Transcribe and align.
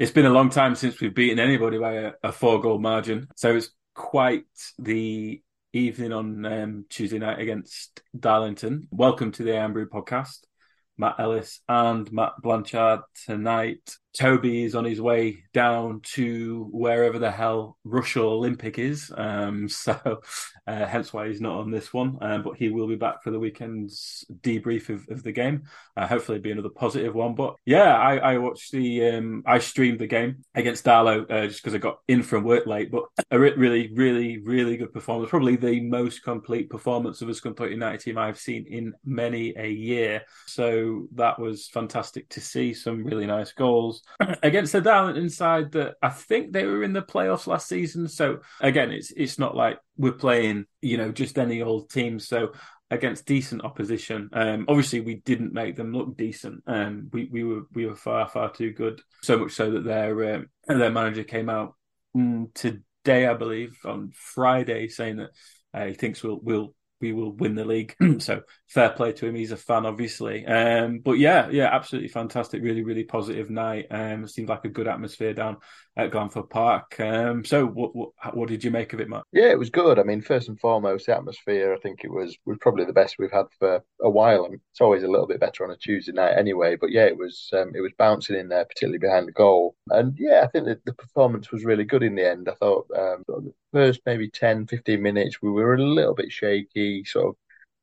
It's 0.00 0.10
been 0.10 0.24
a 0.24 0.30
long 0.30 0.48
time 0.48 0.76
since 0.76 0.98
we've 0.98 1.14
beaten 1.14 1.38
anybody 1.38 1.76
by 1.76 1.92
a, 1.92 2.12
a 2.22 2.32
four 2.32 2.58
goal 2.58 2.78
margin. 2.78 3.28
So 3.36 3.54
it's 3.54 3.68
quite 3.94 4.46
the 4.78 5.42
evening 5.74 6.14
on 6.14 6.46
um, 6.46 6.86
Tuesday 6.88 7.18
night 7.18 7.38
against 7.38 8.00
Darlington. 8.18 8.88
Welcome 8.90 9.30
to 9.32 9.42
the 9.42 9.58
Iron 9.58 9.74
Brew 9.74 9.90
podcast. 9.90 10.38
Matt 10.96 11.16
Ellis 11.18 11.60
and 11.68 12.10
Matt 12.10 12.32
Blanchard 12.40 13.00
tonight. 13.26 13.94
Toby 14.18 14.64
is 14.64 14.74
on 14.74 14.84
his 14.84 15.00
way 15.00 15.44
down 15.52 16.00
to 16.14 16.68
wherever 16.72 17.18
the 17.18 17.30
hell 17.30 17.76
Rushall 17.86 18.24
Olympic 18.24 18.78
is. 18.78 19.12
Um, 19.16 19.68
so, 19.68 20.20
uh, 20.66 20.86
hence 20.86 21.12
why 21.12 21.28
he's 21.28 21.40
not 21.40 21.58
on 21.58 21.70
this 21.70 21.92
one. 21.92 22.18
Um, 22.20 22.42
but 22.42 22.56
he 22.56 22.70
will 22.70 22.88
be 22.88 22.96
back 22.96 23.22
for 23.22 23.30
the 23.30 23.38
weekend's 23.38 24.24
debrief 24.40 24.88
of, 24.88 25.06
of 25.10 25.22
the 25.22 25.32
game. 25.32 25.64
Uh, 25.96 26.06
hopefully, 26.06 26.38
be 26.38 26.50
another 26.50 26.70
positive 26.70 27.14
one. 27.14 27.34
But 27.34 27.54
yeah, 27.64 27.96
I, 27.96 28.16
I 28.16 28.38
watched 28.38 28.72
the, 28.72 29.10
um, 29.10 29.42
I 29.46 29.58
streamed 29.58 30.00
the 30.00 30.06
game 30.06 30.44
against 30.54 30.84
Darlow 30.84 31.30
uh, 31.30 31.46
just 31.46 31.62
because 31.62 31.74
I 31.74 31.78
got 31.78 31.98
in 32.08 32.22
from 32.22 32.44
work 32.44 32.66
late. 32.66 32.90
But 32.90 33.04
a 33.30 33.38
really, 33.38 33.92
really, 33.94 34.38
really 34.38 34.76
good 34.76 34.92
performance. 34.92 35.30
Probably 35.30 35.56
the 35.56 35.80
most 35.80 36.22
complete 36.22 36.68
performance 36.68 37.22
of 37.22 37.28
a 37.28 37.32
Scunthorpe 37.32 37.70
United 37.70 38.00
team 38.00 38.18
I've 38.18 38.38
seen 38.38 38.66
in 38.68 38.94
many 39.04 39.54
a 39.56 39.68
year. 39.68 40.22
So 40.46 41.06
that 41.14 41.38
was 41.38 41.68
fantastic 41.68 42.28
to 42.30 42.40
see. 42.40 42.74
Some 42.74 43.04
really 43.04 43.26
nice 43.26 43.52
goals 43.52 43.99
against 44.42 44.72
the 44.72 44.80
Darlington 44.80 45.30
side 45.30 45.72
that 45.72 45.96
I 46.02 46.10
think 46.10 46.52
they 46.52 46.64
were 46.64 46.82
in 46.82 46.92
the 46.92 47.02
playoffs 47.02 47.46
last 47.46 47.68
season. 47.68 48.08
So 48.08 48.40
again, 48.60 48.90
it's 48.90 49.10
it's 49.12 49.38
not 49.38 49.56
like 49.56 49.78
we're 49.96 50.12
playing, 50.12 50.66
you 50.80 50.96
know, 50.96 51.12
just 51.12 51.38
any 51.38 51.62
old 51.62 51.90
team. 51.90 52.18
So 52.18 52.52
against 52.90 53.26
decent 53.26 53.64
opposition. 53.64 54.28
Um, 54.32 54.66
obviously, 54.68 55.00
we 55.00 55.16
didn't 55.16 55.52
make 55.52 55.76
them 55.76 55.92
look 55.92 56.16
decent. 56.16 56.62
Um, 56.66 57.08
we 57.12 57.28
we 57.30 57.44
were 57.44 57.62
we 57.72 57.86
were 57.86 57.96
far 57.96 58.28
far 58.28 58.50
too 58.50 58.72
good. 58.72 59.00
So 59.22 59.38
much 59.38 59.52
so 59.52 59.70
that 59.70 59.84
their 59.84 60.34
um, 60.34 60.46
their 60.66 60.90
manager 60.90 61.24
came 61.24 61.48
out 61.48 61.74
mm, 62.16 62.52
today, 62.54 63.26
I 63.26 63.34
believe, 63.34 63.78
on 63.84 64.12
Friday, 64.14 64.88
saying 64.88 65.16
that 65.16 65.30
uh, 65.72 65.86
he 65.86 65.94
thinks 65.94 66.22
we'll 66.22 66.40
we'll 66.42 66.74
we 67.00 67.12
will 67.12 67.32
win 67.32 67.54
the 67.54 67.64
league. 67.64 67.94
so 68.18 68.42
fair 68.66 68.90
play 68.90 69.12
to 69.12 69.26
him. 69.26 69.34
He's 69.34 69.52
a 69.52 69.56
fan, 69.56 69.86
obviously. 69.86 70.46
Um, 70.46 71.00
but 71.00 71.18
yeah, 71.18 71.48
yeah, 71.50 71.68
absolutely 71.72 72.08
fantastic. 72.08 72.62
Really, 72.62 72.82
really 72.82 73.04
positive 73.04 73.50
night. 73.50 73.86
Um, 73.90 74.24
it 74.24 74.30
seemed 74.30 74.48
like 74.48 74.64
a 74.64 74.68
good 74.68 74.88
atmosphere 74.88 75.34
down 75.34 75.58
at 75.96 76.10
Glanford 76.10 76.50
Park. 76.50 76.98
Um, 77.00 77.44
so 77.44 77.66
what, 77.66 77.94
what, 77.94 78.10
what 78.32 78.48
did 78.48 78.64
you 78.64 78.70
make 78.70 78.92
of 78.92 79.00
it, 79.00 79.08
Matt? 79.08 79.24
Yeah, 79.32 79.50
it 79.50 79.58
was 79.58 79.70
good. 79.70 79.98
I 79.98 80.02
mean, 80.02 80.22
first 80.22 80.48
and 80.48 80.58
foremost, 80.58 81.06
the 81.06 81.16
atmosphere. 81.16 81.74
I 81.74 81.78
think 81.78 82.04
it 82.04 82.10
was 82.10 82.36
was 82.46 82.58
probably 82.60 82.84
the 82.84 82.92
best 82.92 83.16
we've 83.18 83.32
had 83.32 83.46
for 83.58 83.82
a 84.00 84.10
while. 84.10 84.46
It's 84.50 84.80
always 84.80 85.02
a 85.02 85.08
little 85.08 85.26
bit 85.26 85.40
better 85.40 85.64
on 85.64 85.70
a 85.70 85.76
Tuesday 85.76 86.12
night 86.12 86.36
anyway. 86.36 86.76
But 86.76 86.90
yeah, 86.90 87.04
it 87.04 87.16
was 87.16 87.50
um, 87.52 87.72
it 87.74 87.80
was 87.80 87.92
bouncing 87.98 88.36
in 88.36 88.48
there, 88.48 88.64
particularly 88.64 88.98
behind 88.98 89.28
the 89.28 89.32
goal. 89.32 89.74
And 89.88 90.16
yeah, 90.18 90.42
I 90.44 90.46
think 90.48 90.66
that 90.66 90.84
the 90.84 90.94
performance 90.94 91.50
was 91.50 91.64
really 91.64 91.84
good 91.84 92.02
in 92.02 92.14
the 92.14 92.28
end. 92.28 92.48
I 92.48 92.54
thought 92.54 92.86
um, 92.96 93.24
the 93.26 93.52
first 93.72 94.00
maybe 94.06 94.28
10, 94.28 94.66
15 94.66 95.02
minutes 95.02 95.42
we 95.42 95.50
were 95.50 95.74
a 95.74 95.82
little 95.82 96.14
bit 96.14 96.32
shaky, 96.32 97.04
sort 97.04 97.28
of 97.28 97.36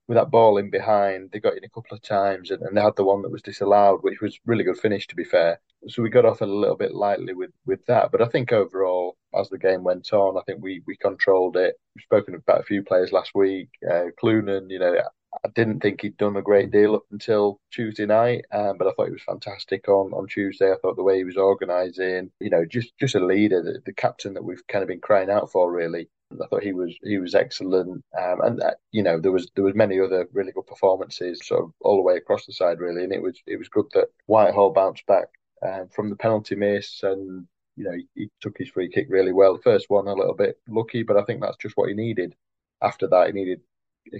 with 0.08 0.18
that 0.18 0.32
ball 0.32 0.58
in 0.58 0.70
behind, 0.70 1.32
they 1.32 1.40
got 1.40 1.58
in 1.58 1.64
a 1.66 1.70
couple 1.70 1.96
of 1.96 2.02
times 2.02 2.52
and, 2.52 2.62
and, 2.62 2.78
they 2.78 2.82
had 2.82 2.96
the 2.96 3.04
one 3.04 3.22
that 3.22 3.32
was 3.32 3.42
disallowed, 3.42 4.00
which 4.04 4.22
was 4.22 4.40
really 4.46 4.64
good 4.64 4.78
finish 4.78 5.06
to 5.08 5.16
be 5.16 5.26
fair. 5.26 5.60
So 5.88 6.02
we 6.02 6.10
got 6.10 6.26
off 6.26 6.42
a 6.42 6.46
little 6.46 6.78
bit 6.78 6.96
lightly 6.96 7.34
with 7.34 7.52
with 7.66 7.86
that. 7.86 8.12
But 8.12 8.22
I 8.22 8.26
think 8.26 8.52
overall, 8.52 9.18
as 9.38 9.50
the 9.50 9.58
game 9.58 9.84
went 9.84 10.12
on, 10.14 10.38
I 10.38 10.42
think 10.46 10.62
we 10.62 10.82
we 10.88 10.96
controlled 10.98 11.58
it. 11.58 11.76
We've 11.96 12.04
spoken 12.04 12.36
about 12.36 12.62
a 12.62 12.64
few 12.64 12.84
players 12.84 13.12
last 13.12 13.32
week. 13.36 13.70
Uh, 13.86 14.06
Clunan, 14.22 14.70
you 14.70 14.80
know, 14.80 14.98
I 15.46 15.50
didn't 15.50 15.80
think 15.80 16.02
he'd 16.02 16.18
done 16.18 16.36
a 16.38 16.42
great 16.42 16.72
deal 16.72 16.96
up 16.96 17.06
until 17.12 17.60
Tuesday 17.72 18.06
night, 18.06 18.46
um, 18.52 18.78
but 18.78 18.88
I 18.88 18.92
thought 18.92 19.08
he 19.08 19.14
was 19.14 19.24
fantastic 19.24 19.88
on, 19.88 20.12
on 20.14 20.28
Tuesday. 20.28 20.72
I 20.72 20.76
thought 20.82 20.96
the 20.96 21.04
way 21.04 21.18
he 21.18 21.24
was 21.24 21.38
organising, 21.38 22.32
you 22.40 22.50
know, 22.50 22.66
just 22.66 22.98
just 23.00 23.16
a 23.16 23.26
leader, 23.26 23.62
the, 23.62 23.80
the 23.86 23.94
captain 23.94 24.34
that 24.34 24.44
we've 24.44 24.66
kind 24.68 24.84
of 24.84 24.88
been 24.88 25.02
crying 25.02 25.30
out 25.30 25.52
for, 25.52 25.72
really. 25.72 26.10
I 26.32 26.48
thought 26.48 26.64
he 26.64 26.74
was 26.74 26.96
he 27.04 27.20
was 27.20 27.36
excellent, 27.36 28.04
um, 28.20 28.42
and 28.42 28.62
uh, 28.62 28.72
you 28.92 29.02
know 29.02 29.20
there 29.20 29.32
was 29.32 29.50
there 29.56 29.64
was 29.64 29.76
many 29.76 30.00
other 30.00 30.28
really 30.34 30.52
good 30.52 30.68
performances, 30.68 31.40
sort 31.46 31.64
of 31.64 31.72
all 31.82 31.96
the 31.96 32.02
way 32.02 32.18
across 32.18 32.46
the 32.46 32.54
side 32.54 32.80
really, 32.80 33.04
and 33.04 33.14
it 33.14 33.22
was 33.22 33.42
it 33.48 33.58
was 33.58 33.70
good 33.70 33.86
that 33.94 34.10
Whitehall 34.26 34.72
bounced 34.72 35.06
back 35.06 35.28
um, 35.66 35.88
from 35.90 36.10
the 36.10 36.18
penalty 36.18 36.56
miss, 36.56 37.02
and 37.04 37.48
you 37.78 37.86
know 37.86 37.94
he, 37.94 38.08
he, 38.14 38.30
took 38.42 38.58
his 38.58 38.70
free 38.70 38.90
kick 38.90 39.08
really 39.10 39.32
well. 39.32 39.56
The 39.56 39.62
first 39.62 39.90
one 39.90 40.08
a 40.08 40.14
little 40.14 40.36
bit 40.36 40.60
lucky, 40.68 41.04
but 41.04 41.18
I 41.18 41.24
think 41.24 41.42
that's 41.42 41.58
just 41.58 41.78
what 41.78 41.88
he 41.90 41.96
needed. 41.96 42.36
After 42.82 43.08
that, 43.08 43.28
he 43.28 43.34
needed 43.34 43.62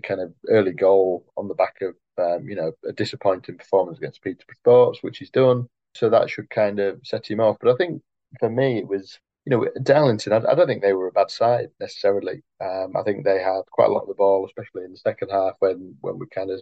kind 0.04 0.22
of 0.22 0.34
early 0.50 0.74
goal 0.74 1.26
on 1.38 1.48
the 1.48 1.54
back 1.54 1.78
of 1.82 1.96
um, 2.18 2.48
you 2.48 2.56
know 2.56 2.72
a 2.88 2.94
disappointing 2.94 3.58
performance 3.58 3.98
against 3.98 4.22
Peterborough 4.22 4.56
Sports, 4.56 5.00
which 5.02 5.18
he's 5.20 5.30
done. 5.30 5.68
So 5.96 6.10
that 6.10 6.30
should 6.30 6.50
kind 6.50 6.80
of 6.80 7.00
set 7.04 7.30
him 7.30 7.40
off. 7.40 7.58
But 7.60 7.74
I 7.74 7.78
think 7.78 8.02
for 8.40 8.50
me, 8.50 8.78
it 8.78 8.88
was 8.88 9.20
you 9.48 9.52
know, 9.52 9.66
Darlington, 9.82 10.34
I, 10.34 10.38
I, 10.52 10.56
don't 10.56 10.68
think 10.68 10.82
they 10.82 10.92
were 10.92 11.08
a 11.08 11.12
bad 11.14 11.32
side 11.32 11.70
necessarily. 11.80 12.44
Um, 12.60 12.98
I 12.98 13.04
think 13.04 13.24
they 13.24 13.42
had 13.42 13.62
quite 13.72 13.88
a 13.88 13.94
lot 13.94 14.02
of 14.02 14.10
the 14.10 14.14
ball, 14.14 14.46
especially 14.46 14.84
in 14.84 14.92
the 14.92 14.98
second 14.98 15.30
half 15.30 15.54
when 15.60 15.96
when 16.02 16.20
we 16.20 16.26
kind 16.28 16.52
of 16.52 16.62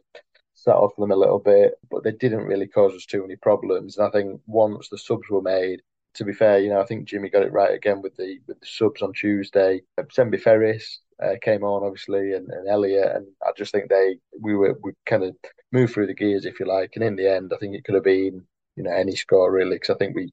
set 0.54 0.76
off 0.76 0.96
them 0.96 1.12
a 1.12 1.16
little 1.16 1.40
bit, 1.40 1.74
but 1.90 2.04
they 2.04 2.12
didn't 2.12 2.46
really 2.46 2.68
cause 2.68 2.94
us 2.94 3.08
too 3.08 3.22
many 3.22 3.38
problems. 3.38 3.98
And 3.98 4.08
I 4.08 4.12
think 4.12 4.40
once 4.46 4.90
the 4.90 5.00
subs 5.00 5.30
were 5.32 5.42
made, 5.42 5.82
to 6.14 6.24
be 6.24 6.32
fair, 6.32 6.60
you 6.60 6.70
know, 6.70 6.80
I 6.80 6.86
think 6.86 7.08
Jimmy 7.08 7.30
got 7.32 7.42
it 7.42 7.52
right 7.52 7.74
again 7.74 8.04
with 8.04 8.16
the 8.18 8.40
with 8.48 8.60
the 8.60 8.68
subs 8.68 9.02
on 9.02 9.14
Tuesday. 9.14 9.82
Sembi 10.00 10.40
Ferris 10.40 11.00
uh, 11.22 11.36
came 11.42 11.64
on 11.64 11.84
obviously, 11.84 12.34
and, 12.34 12.50
and 12.50 12.68
Elliot, 12.68 13.16
and 13.16 13.28
I 13.46 13.52
just 13.58 13.72
think 13.72 13.90
they 13.90 14.18
we 14.40 14.56
were 14.56 14.78
we 14.84 14.92
kind 15.06 15.24
of 15.24 15.36
moved 15.72 15.94
through 15.94 16.08
the 16.08 16.14
gears 16.14 16.46
if 16.46 16.60
you 16.60 16.66
like, 16.66 16.92
and 16.96 17.04
in 17.04 17.16
the 17.16 17.32
end, 17.32 17.52
I 17.54 17.58
think 17.58 17.76
it 17.76 17.84
could 17.84 17.96
have 17.96 18.04
been 18.04 18.44
you 18.76 18.84
know 18.84 18.92
any 18.92 19.16
score 19.16 19.52
really 19.52 19.76
because 19.76 19.96
I 19.96 19.98
think 19.98 20.16
we 20.16 20.32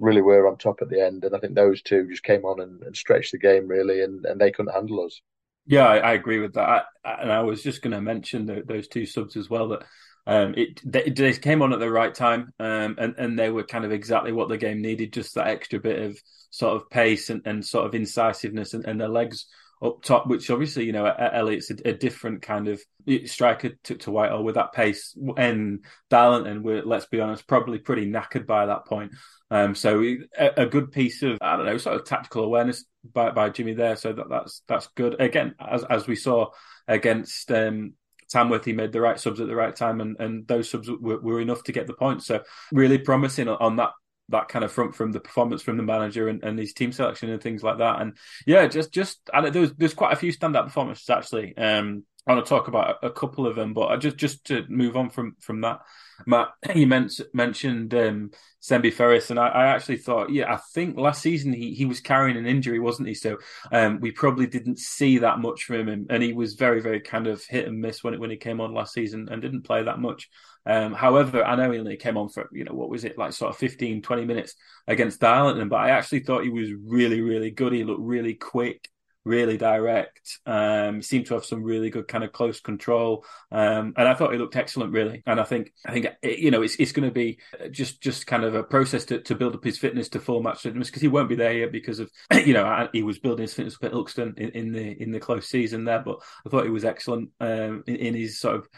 really 0.00 0.22
were 0.22 0.48
on 0.48 0.56
top 0.56 0.82
at 0.82 0.88
the 0.88 1.00
end. 1.00 1.24
And 1.24 1.36
I 1.36 1.38
think 1.38 1.54
those 1.54 1.82
two 1.82 2.08
just 2.08 2.24
came 2.24 2.44
on 2.44 2.60
and, 2.60 2.82
and 2.82 2.96
stretched 2.96 3.32
the 3.32 3.38
game 3.38 3.68
really, 3.68 4.02
and, 4.02 4.24
and 4.24 4.40
they 4.40 4.50
couldn't 4.50 4.74
handle 4.74 5.04
us. 5.04 5.20
Yeah, 5.66 5.86
I, 5.86 5.98
I 5.98 6.12
agree 6.14 6.40
with 6.40 6.54
that. 6.54 6.86
I, 7.04 7.12
and 7.20 7.30
I 7.30 7.42
was 7.42 7.62
just 7.62 7.82
going 7.82 7.92
to 7.92 8.00
mention 8.00 8.46
the, 8.46 8.62
those 8.66 8.88
two 8.88 9.06
subs 9.06 9.36
as 9.36 9.48
well. 9.48 9.68
That 9.68 9.84
um, 10.26 10.54
it 10.56 10.80
they, 10.84 11.10
they, 11.10 11.32
came 11.34 11.62
on 11.62 11.72
at 11.72 11.78
the 11.78 11.90
right 11.90 12.14
time, 12.14 12.52
um, 12.58 12.96
and 12.98 13.14
and 13.18 13.38
they 13.38 13.50
were 13.50 13.62
kind 13.62 13.84
of 13.84 13.92
exactly 13.92 14.32
what 14.32 14.48
the 14.48 14.58
game 14.58 14.82
needed. 14.82 15.12
Just 15.12 15.34
that 15.34 15.48
extra 15.48 15.78
bit 15.78 16.00
of 16.00 16.18
sort 16.50 16.74
of 16.74 16.90
pace 16.90 17.30
and, 17.30 17.42
and 17.44 17.64
sort 17.64 17.86
of 17.86 17.94
incisiveness, 17.94 18.74
and, 18.74 18.86
and 18.86 19.00
their 19.00 19.08
legs 19.08 19.46
up 19.82 20.02
top, 20.02 20.26
which 20.26 20.50
obviously, 20.50 20.84
you 20.84 20.92
know, 20.92 21.06
Elliott's 21.06 21.70
a, 21.70 21.88
a 21.88 21.92
different 21.92 22.42
kind 22.42 22.68
of 22.68 22.80
striker 23.26 23.70
to, 23.84 23.94
to 23.96 24.10
Whitehall 24.10 24.44
with 24.44 24.56
that 24.56 24.72
pace. 24.72 25.16
And 25.36 25.84
talent, 26.10 26.46
and 26.46 26.62
we're, 26.62 26.82
let's 26.82 27.06
be 27.06 27.20
honest, 27.20 27.46
probably 27.46 27.78
pretty 27.78 28.10
knackered 28.10 28.46
by 28.46 28.66
that 28.66 28.86
point. 28.86 29.12
Um, 29.50 29.74
so 29.74 30.00
a, 30.38 30.62
a, 30.62 30.66
good 30.66 30.92
piece 30.92 31.22
of, 31.22 31.38
I 31.40 31.56
don't 31.56 31.66
know, 31.66 31.78
sort 31.78 31.96
of 31.96 32.04
tactical 32.04 32.44
awareness 32.44 32.84
by, 33.12 33.30
by 33.30 33.50
Jimmy 33.50 33.74
there. 33.74 33.96
So 33.96 34.12
that, 34.12 34.28
that's 34.28 34.62
that's 34.68 34.88
good. 34.94 35.20
Again, 35.20 35.54
as, 35.58 35.82
as 35.84 36.06
we 36.06 36.14
saw 36.14 36.50
against 36.86 37.50
um, 37.50 37.94
Tamworth, 38.28 38.64
he 38.64 38.72
made 38.72 38.92
the 38.92 39.00
right 39.00 39.18
subs 39.18 39.40
at 39.40 39.48
the 39.48 39.56
right 39.56 39.74
time, 39.74 40.00
and, 40.00 40.16
and 40.20 40.46
those 40.46 40.70
subs 40.70 40.88
were, 40.88 41.20
were 41.20 41.40
enough 41.40 41.64
to 41.64 41.72
get 41.72 41.88
the 41.88 41.94
point. 41.94 42.22
So 42.22 42.42
really 42.70 42.98
promising 42.98 43.48
on 43.48 43.76
that 43.76 43.90
that 44.30 44.48
kind 44.48 44.64
of 44.64 44.72
front 44.72 44.94
from 44.94 45.12
the 45.12 45.20
performance 45.20 45.62
from 45.62 45.76
the 45.76 45.82
manager 45.82 46.28
and, 46.28 46.42
and 46.42 46.58
his 46.58 46.72
team 46.72 46.92
selection 46.92 47.30
and 47.30 47.42
things 47.42 47.62
like 47.62 47.78
that. 47.78 48.00
And 48.00 48.16
yeah, 48.46 48.66
just 48.66 48.92
just 48.92 49.18
and 49.32 49.52
there's 49.52 49.72
there's 49.74 49.94
quite 49.94 50.12
a 50.12 50.16
few 50.16 50.32
standout 50.32 50.64
performances 50.64 51.08
actually. 51.10 51.56
Um, 51.56 52.04
I 52.26 52.34
want 52.34 52.44
to 52.44 52.48
talk 52.48 52.68
about 52.68 52.98
a, 53.02 53.10
couple 53.10 53.46
of 53.46 53.56
them, 53.56 53.72
but 53.72 53.86
I 53.86 53.96
just 53.96 54.16
just 54.16 54.44
to 54.46 54.64
move 54.68 54.96
on 54.96 55.10
from 55.10 55.36
from 55.40 55.62
that, 55.62 55.80
Matt, 56.26 56.48
you 56.74 56.86
mentioned 56.86 57.94
um, 57.94 58.30
Sembi 58.62 58.92
Ferris, 58.92 59.30
and 59.30 59.38
I, 59.38 59.48
I, 59.48 59.66
actually 59.66 59.96
thought, 59.96 60.30
yeah, 60.30 60.52
I 60.52 60.58
think 60.74 60.96
last 60.96 61.22
season 61.22 61.52
he, 61.52 61.74
he 61.74 61.84
was 61.84 62.00
carrying 62.00 62.36
an 62.36 62.46
injury, 62.46 62.78
wasn't 62.78 63.08
he? 63.08 63.14
So 63.14 63.38
um, 63.72 64.00
we 64.00 64.10
probably 64.10 64.46
didn't 64.46 64.78
see 64.78 65.18
that 65.18 65.38
much 65.38 65.64
from 65.64 65.88
him, 65.88 66.06
and 66.10 66.22
he 66.22 66.32
was 66.32 66.54
very 66.54 66.80
very 66.80 67.00
kind 67.00 67.26
of 67.26 67.44
hit 67.44 67.66
and 67.66 67.80
miss 67.80 68.04
when 68.04 68.14
it, 68.14 68.20
when 68.20 68.30
he 68.30 68.36
came 68.36 68.60
on 68.60 68.74
last 68.74 68.94
season 68.94 69.28
and 69.30 69.40
didn't 69.42 69.62
play 69.62 69.82
that 69.82 69.98
much. 69.98 70.28
Um, 70.66 70.92
however, 70.92 71.42
I 71.42 71.56
know 71.56 71.70
he 71.70 71.78
only 71.78 71.96
came 71.96 72.18
on 72.18 72.28
for, 72.28 72.48
you 72.52 72.64
know, 72.64 72.74
what 72.74 72.90
was 72.90 73.04
it, 73.04 73.16
like 73.16 73.32
sort 73.32 73.50
of 73.50 73.56
15, 73.56 74.02
20 74.02 74.24
minutes 74.26 74.54
against 74.86 75.20
Darlington, 75.20 75.68
but 75.68 75.80
I 75.80 75.90
actually 75.90 76.20
thought 76.20 76.44
he 76.44 76.50
was 76.50 76.70
really, 76.72 77.20
really 77.20 77.50
good. 77.50 77.72
He 77.72 77.84
looked 77.84 78.02
really 78.02 78.34
quick. 78.34 78.88
Really 79.24 79.56
direct. 79.56 80.38
Um, 80.46 81.02
seemed 81.02 81.26
to 81.26 81.34
have 81.34 81.44
some 81.44 81.62
really 81.62 81.90
good 81.90 82.08
kind 82.08 82.24
of 82.24 82.32
close 82.32 82.60
control, 82.60 83.24
um, 83.50 83.94
and 83.96 84.08
I 84.08 84.14
thought 84.14 84.32
he 84.32 84.38
looked 84.38 84.56
excellent, 84.56 84.92
really. 84.92 85.22
And 85.26 85.40
I 85.40 85.44
think 85.44 85.72
I 85.86 85.92
think 85.92 86.06
you 86.22 86.50
know 86.50 86.62
it's 86.62 86.76
it's 86.76 86.92
going 86.92 87.08
to 87.08 87.14
be 87.14 87.38
just 87.70 88.00
just 88.00 88.26
kind 88.26 88.44
of 88.44 88.54
a 88.54 88.62
process 88.62 89.04
to, 89.06 89.20
to 89.22 89.34
build 89.34 89.54
up 89.54 89.64
his 89.64 89.78
fitness 89.78 90.08
to 90.10 90.20
full 90.20 90.42
match 90.42 90.62
fitness 90.62 90.88
because 90.88 91.02
he 91.02 91.08
won't 91.08 91.28
be 91.28 91.36
there 91.36 91.52
yet 91.52 91.72
because 91.72 92.00
of 92.00 92.10
you 92.44 92.54
know 92.54 92.88
he 92.92 93.02
was 93.02 93.18
building 93.18 93.42
his 93.42 93.54
fitness 93.54 93.76
at 93.82 93.92
Ilkeston 93.92 94.38
in, 94.38 94.50
in 94.50 94.72
the 94.72 95.02
in 95.02 95.10
the 95.10 95.20
close 95.20 95.48
season 95.48 95.84
there, 95.84 96.00
but 96.00 96.18
I 96.46 96.50
thought 96.50 96.64
he 96.64 96.70
was 96.70 96.84
excellent 96.84 97.30
um, 97.40 97.84
in, 97.86 97.96
in 97.96 98.14
his 98.14 98.40
sort 98.40 98.56
of 98.56 98.68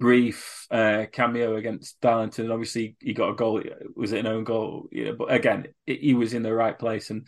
brief 0.00 0.66
uh, 0.70 1.06
cameo 1.12 1.56
against 1.56 2.00
Darlington. 2.00 2.50
Obviously, 2.50 2.96
he 3.00 3.12
got 3.12 3.30
a 3.30 3.34
goal. 3.34 3.62
Was 3.96 4.12
it 4.12 4.20
an 4.20 4.26
own 4.26 4.44
goal? 4.44 4.88
Yeah, 4.92 5.12
but 5.12 5.32
again, 5.32 5.68
he 5.86 6.14
was 6.14 6.34
in 6.34 6.42
the 6.42 6.52
right 6.52 6.78
place 6.78 7.10
and 7.10 7.26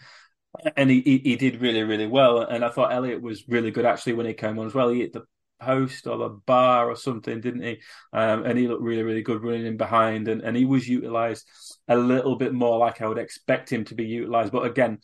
and 0.76 0.90
he, 0.90 1.00
he, 1.00 1.18
he 1.18 1.36
did 1.36 1.60
really 1.60 1.82
really 1.82 2.06
well. 2.06 2.40
And 2.40 2.64
I 2.64 2.68
thought 2.70 2.92
Elliot 2.92 3.22
was 3.22 3.46
really 3.48 3.70
good 3.70 3.86
actually 3.86 4.14
when 4.14 4.26
he 4.26 4.34
came 4.34 4.58
on 4.58 4.66
as 4.66 4.74
well. 4.74 4.88
He 4.88 5.00
hit 5.00 5.12
the 5.12 5.24
post 5.60 6.06
or 6.06 6.18
the 6.18 6.28
bar 6.28 6.90
or 6.90 6.96
something, 6.96 7.40
didn't 7.40 7.62
he? 7.62 7.80
Um, 8.12 8.44
and 8.44 8.58
he 8.58 8.68
looked 8.68 8.82
really 8.82 9.02
really 9.02 9.22
good 9.22 9.42
running 9.42 9.66
in 9.66 9.76
behind, 9.76 10.28
and, 10.28 10.42
and 10.42 10.56
he 10.56 10.64
was 10.64 10.88
utilised 10.88 11.48
a 11.88 11.96
little 11.96 12.36
bit 12.36 12.52
more 12.52 12.78
like 12.78 13.00
I 13.00 13.06
would 13.06 13.18
expect 13.18 13.72
him 13.72 13.84
to 13.86 13.94
be 13.94 14.04
utilised. 14.04 14.52
But 14.52 14.66
again. 14.66 14.98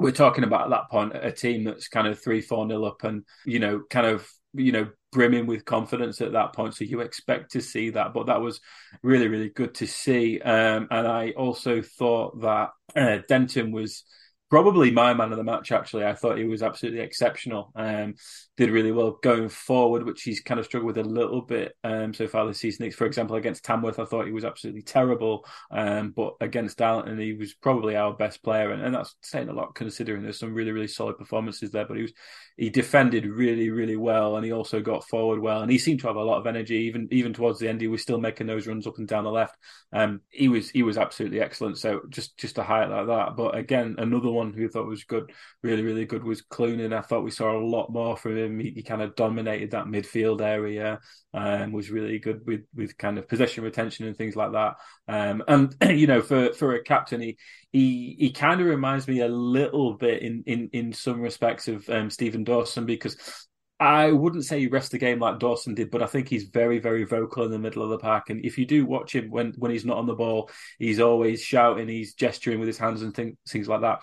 We're 0.00 0.12
talking 0.12 0.44
about 0.44 0.62
at 0.62 0.70
that 0.70 0.90
point 0.90 1.16
a 1.16 1.32
team 1.32 1.64
that's 1.64 1.88
kind 1.88 2.06
of 2.06 2.22
three, 2.22 2.40
four 2.40 2.64
nil 2.64 2.84
up, 2.84 3.02
and 3.02 3.24
you 3.44 3.58
know, 3.58 3.82
kind 3.90 4.06
of 4.06 4.30
you 4.54 4.70
know 4.70 4.86
brimming 5.10 5.46
with 5.46 5.64
confidence 5.64 6.20
at 6.20 6.32
that 6.32 6.52
point. 6.52 6.74
So 6.74 6.84
you 6.84 7.00
expect 7.00 7.52
to 7.52 7.60
see 7.60 7.90
that, 7.90 8.12
but 8.12 8.26
that 8.26 8.40
was 8.40 8.60
really, 9.02 9.28
really 9.28 9.48
good 9.48 9.74
to 9.76 9.86
see. 9.86 10.40
Um, 10.40 10.88
and 10.90 11.06
I 11.06 11.30
also 11.30 11.82
thought 11.82 12.40
that 12.42 12.70
uh, 12.94 13.18
Denton 13.28 13.72
was 13.72 14.04
probably 14.50 14.90
my 14.90 15.14
man 15.14 15.30
of 15.30 15.38
the 15.38 15.44
match. 15.44 15.72
Actually, 15.72 16.04
I 16.04 16.14
thought 16.14 16.38
he 16.38 16.44
was 16.44 16.62
absolutely 16.62 17.00
exceptional. 17.00 17.72
Um, 17.74 18.14
did 18.56 18.70
really 18.70 18.92
well 18.92 19.18
going 19.22 19.48
forward, 19.48 20.04
which 20.04 20.22
he's 20.22 20.40
kind 20.40 20.58
of 20.58 20.66
struggled 20.66 20.94
with 20.94 21.06
a 21.06 21.08
little 21.08 21.42
bit 21.42 21.74
um, 21.84 22.12
so 22.12 22.26
far 22.26 22.46
this 22.46 22.58
season. 22.58 22.90
For 22.90 23.06
example, 23.06 23.36
against 23.36 23.64
Tamworth, 23.64 23.98
I 23.98 24.04
thought 24.04 24.26
he 24.26 24.32
was 24.32 24.44
absolutely 24.44 24.82
terrible. 24.82 25.46
Um, 25.70 26.10
but 26.10 26.34
against 26.40 26.78
Darlington, 26.78 27.18
he 27.18 27.34
was 27.34 27.54
probably 27.54 27.96
our 27.96 28.12
best 28.12 28.42
player, 28.42 28.72
and, 28.72 28.82
and 28.82 28.94
that's 28.94 29.14
saying 29.22 29.48
a 29.48 29.52
lot 29.52 29.74
considering 29.74 30.22
there's 30.22 30.38
some 30.38 30.54
really, 30.54 30.72
really 30.72 30.88
solid 30.88 31.18
performances 31.18 31.70
there. 31.70 31.86
But 31.86 31.96
he 31.96 32.02
was 32.02 32.12
he 32.56 32.70
defended 32.70 33.26
really, 33.26 33.70
really 33.70 33.96
well, 33.96 34.36
and 34.36 34.44
he 34.44 34.52
also 34.52 34.80
got 34.80 35.06
forward 35.06 35.40
well, 35.40 35.62
and 35.62 35.70
he 35.70 35.78
seemed 35.78 36.00
to 36.00 36.08
have 36.08 36.16
a 36.16 36.24
lot 36.24 36.38
of 36.38 36.46
energy. 36.46 36.74
Even 36.74 37.06
even 37.12 37.32
towards 37.32 37.58
the 37.58 37.68
end, 37.68 37.80
he 37.80 37.88
was 37.88 38.02
still 38.02 38.18
making 38.18 38.46
those 38.46 38.66
runs 38.66 38.86
up 38.86 38.98
and 38.98 39.06
down 39.06 39.24
the 39.24 39.30
left. 39.30 39.56
Um, 39.92 40.22
he 40.30 40.48
was 40.48 40.70
he 40.70 40.82
was 40.82 40.98
absolutely 40.98 41.40
excellent. 41.40 41.78
So 41.78 42.00
just 42.08 42.36
just 42.38 42.56
to 42.56 42.62
highlight 42.62 43.06
that. 43.06 43.36
But 43.36 43.56
again, 43.56 43.96
another 43.98 44.30
one 44.30 44.37
who 44.46 44.66
I 44.66 44.68
thought 44.68 44.86
was 44.86 45.04
good, 45.04 45.32
really, 45.62 45.82
really 45.82 46.04
good 46.04 46.24
was 46.24 46.42
Clunan. 46.42 46.96
I 46.96 47.00
thought 47.00 47.24
we 47.24 47.30
saw 47.30 47.56
a 47.56 47.64
lot 47.64 47.92
more 47.92 48.16
from 48.16 48.36
him. 48.36 48.58
He, 48.60 48.70
he 48.70 48.82
kind 48.82 49.02
of 49.02 49.16
dominated 49.16 49.72
that 49.72 49.86
midfield 49.86 50.40
area, 50.40 51.00
and 51.32 51.64
um, 51.64 51.72
was 51.72 51.90
really 51.90 52.18
good 52.18 52.46
with 52.46 52.62
with 52.74 52.96
kind 52.96 53.18
of 53.18 53.28
possession 53.28 53.64
retention 53.64 54.06
and 54.06 54.16
things 54.16 54.36
like 54.36 54.52
that. 54.52 54.76
Um, 55.08 55.42
and 55.48 55.74
you 55.98 56.06
know, 56.06 56.22
for 56.22 56.52
for 56.52 56.74
a 56.74 56.82
captain, 56.82 57.20
he 57.20 57.36
he 57.72 58.16
he 58.18 58.30
kind 58.30 58.60
of 58.60 58.66
reminds 58.66 59.06
me 59.08 59.20
a 59.20 59.28
little 59.28 59.94
bit 59.94 60.22
in 60.22 60.42
in 60.46 60.70
in 60.72 60.92
some 60.92 61.20
respects 61.20 61.68
of 61.68 61.88
um, 61.90 62.10
Stephen 62.10 62.44
Dawson 62.44 62.86
because 62.86 63.46
I 63.80 64.10
wouldn't 64.10 64.44
say 64.44 64.58
he 64.58 64.68
refs 64.68 64.90
the 64.90 64.98
game 64.98 65.20
like 65.20 65.38
Dawson 65.38 65.74
did, 65.74 65.90
but 65.90 66.02
I 66.02 66.06
think 66.06 66.28
he's 66.28 66.44
very, 66.44 66.80
very 66.80 67.04
vocal 67.04 67.44
in 67.44 67.52
the 67.52 67.60
middle 67.60 67.82
of 67.82 67.90
the 67.90 67.98
park. 67.98 68.28
And 68.28 68.44
if 68.44 68.58
you 68.58 68.66
do 68.66 68.84
watch 68.84 69.14
him 69.14 69.30
when 69.30 69.52
when 69.56 69.70
he's 69.70 69.84
not 69.84 69.98
on 69.98 70.06
the 70.06 70.14
ball, 70.14 70.50
he's 70.78 70.98
always 70.98 71.42
shouting, 71.42 71.88
he's 71.88 72.14
gesturing 72.14 72.58
with 72.58 72.66
his 72.66 72.78
hands 72.78 73.02
and 73.02 73.14
things 73.14 73.36
things 73.48 73.68
like 73.68 73.82
that 73.82 74.00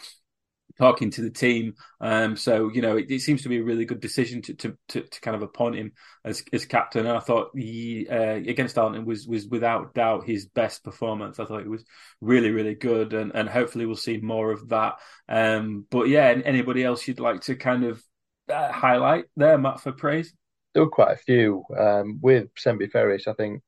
talking 0.78 1.10
to 1.12 1.22
the 1.22 1.30
team. 1.30 1.76
Um, 2.02 2.36
so 2.36 2.70
you 2.70 2.82
know, 2.82 2.98
it, 2.98 3.10
it, 3.10 3.22
seems 3.22 3.44
to 3.44 3.50
be 3.50 3.58
a 3.58 3.64
really 3.64 3.86
good 3.86 4.00
decision 4.00 4.42
to 4.44 4.54
to, 4.56 4.78
to, 4.90 5.02
to 5.02 5.22
kind 5.22 5.36
of 5.36 5.42
appoint 5.42 5.76
him 5.76 5.92
as 6.24 6.44
as 6.54 6.66
captain. 6.66 7.06
And 7.06 7.18
I 7.18 7.20
thought 7.20 7.52
he 7.56 8.08
uh, 8.10 8.36
against 8.36 8.76
Darlington 8.76 9.06
was 9.06 9.28
was 9.28 9.48
without 9.48 9.94
doubt 9.94 10.26
his 10.26 10.46
best 10.46 10.84
performance. 10.84 11.40
I 11.40 11.46
thought 11.46 11.62
it 11.62 11.70
was 11.70 11.86
really 12.22 12.52
really 12.52 12.76
good, 12.76 13.14
and 13.14 13.32
and 13.34 13.50
hopefully 13.50 13.86
we'll 13.86 13.96
see 13.96 14.18
more 14.18 14.52
of 14.52 14.70
that. 14.70 14.96
Um, 15.30 15.86
but 15.90 16.08
yeah, 16.10 16.42
anybody 16.46 16.84
else 16.84 17.08
you'd 17.08 17.20
like 17.20 17.42
to 17.42 17.56
kind 17.56 17.86
of 17.86 18.04
uh, 18.52 18.72
highlight 18.72 19.26
there, 19.36 19.58
Matt, 19.58 19.82
for 19.82 19.92
praise? 19.92 20.34
There 20.74 20.84
were 20.84 20.90
quite 20.90 21.14
a 21.14 21.18
few 21.18 21.64
um, 21.78 22.20
with 22.22 22.54
Sembi 22.56 22.92
Ferris. 22.92 23.28
I 23.28 23.34
think 23.34 23.62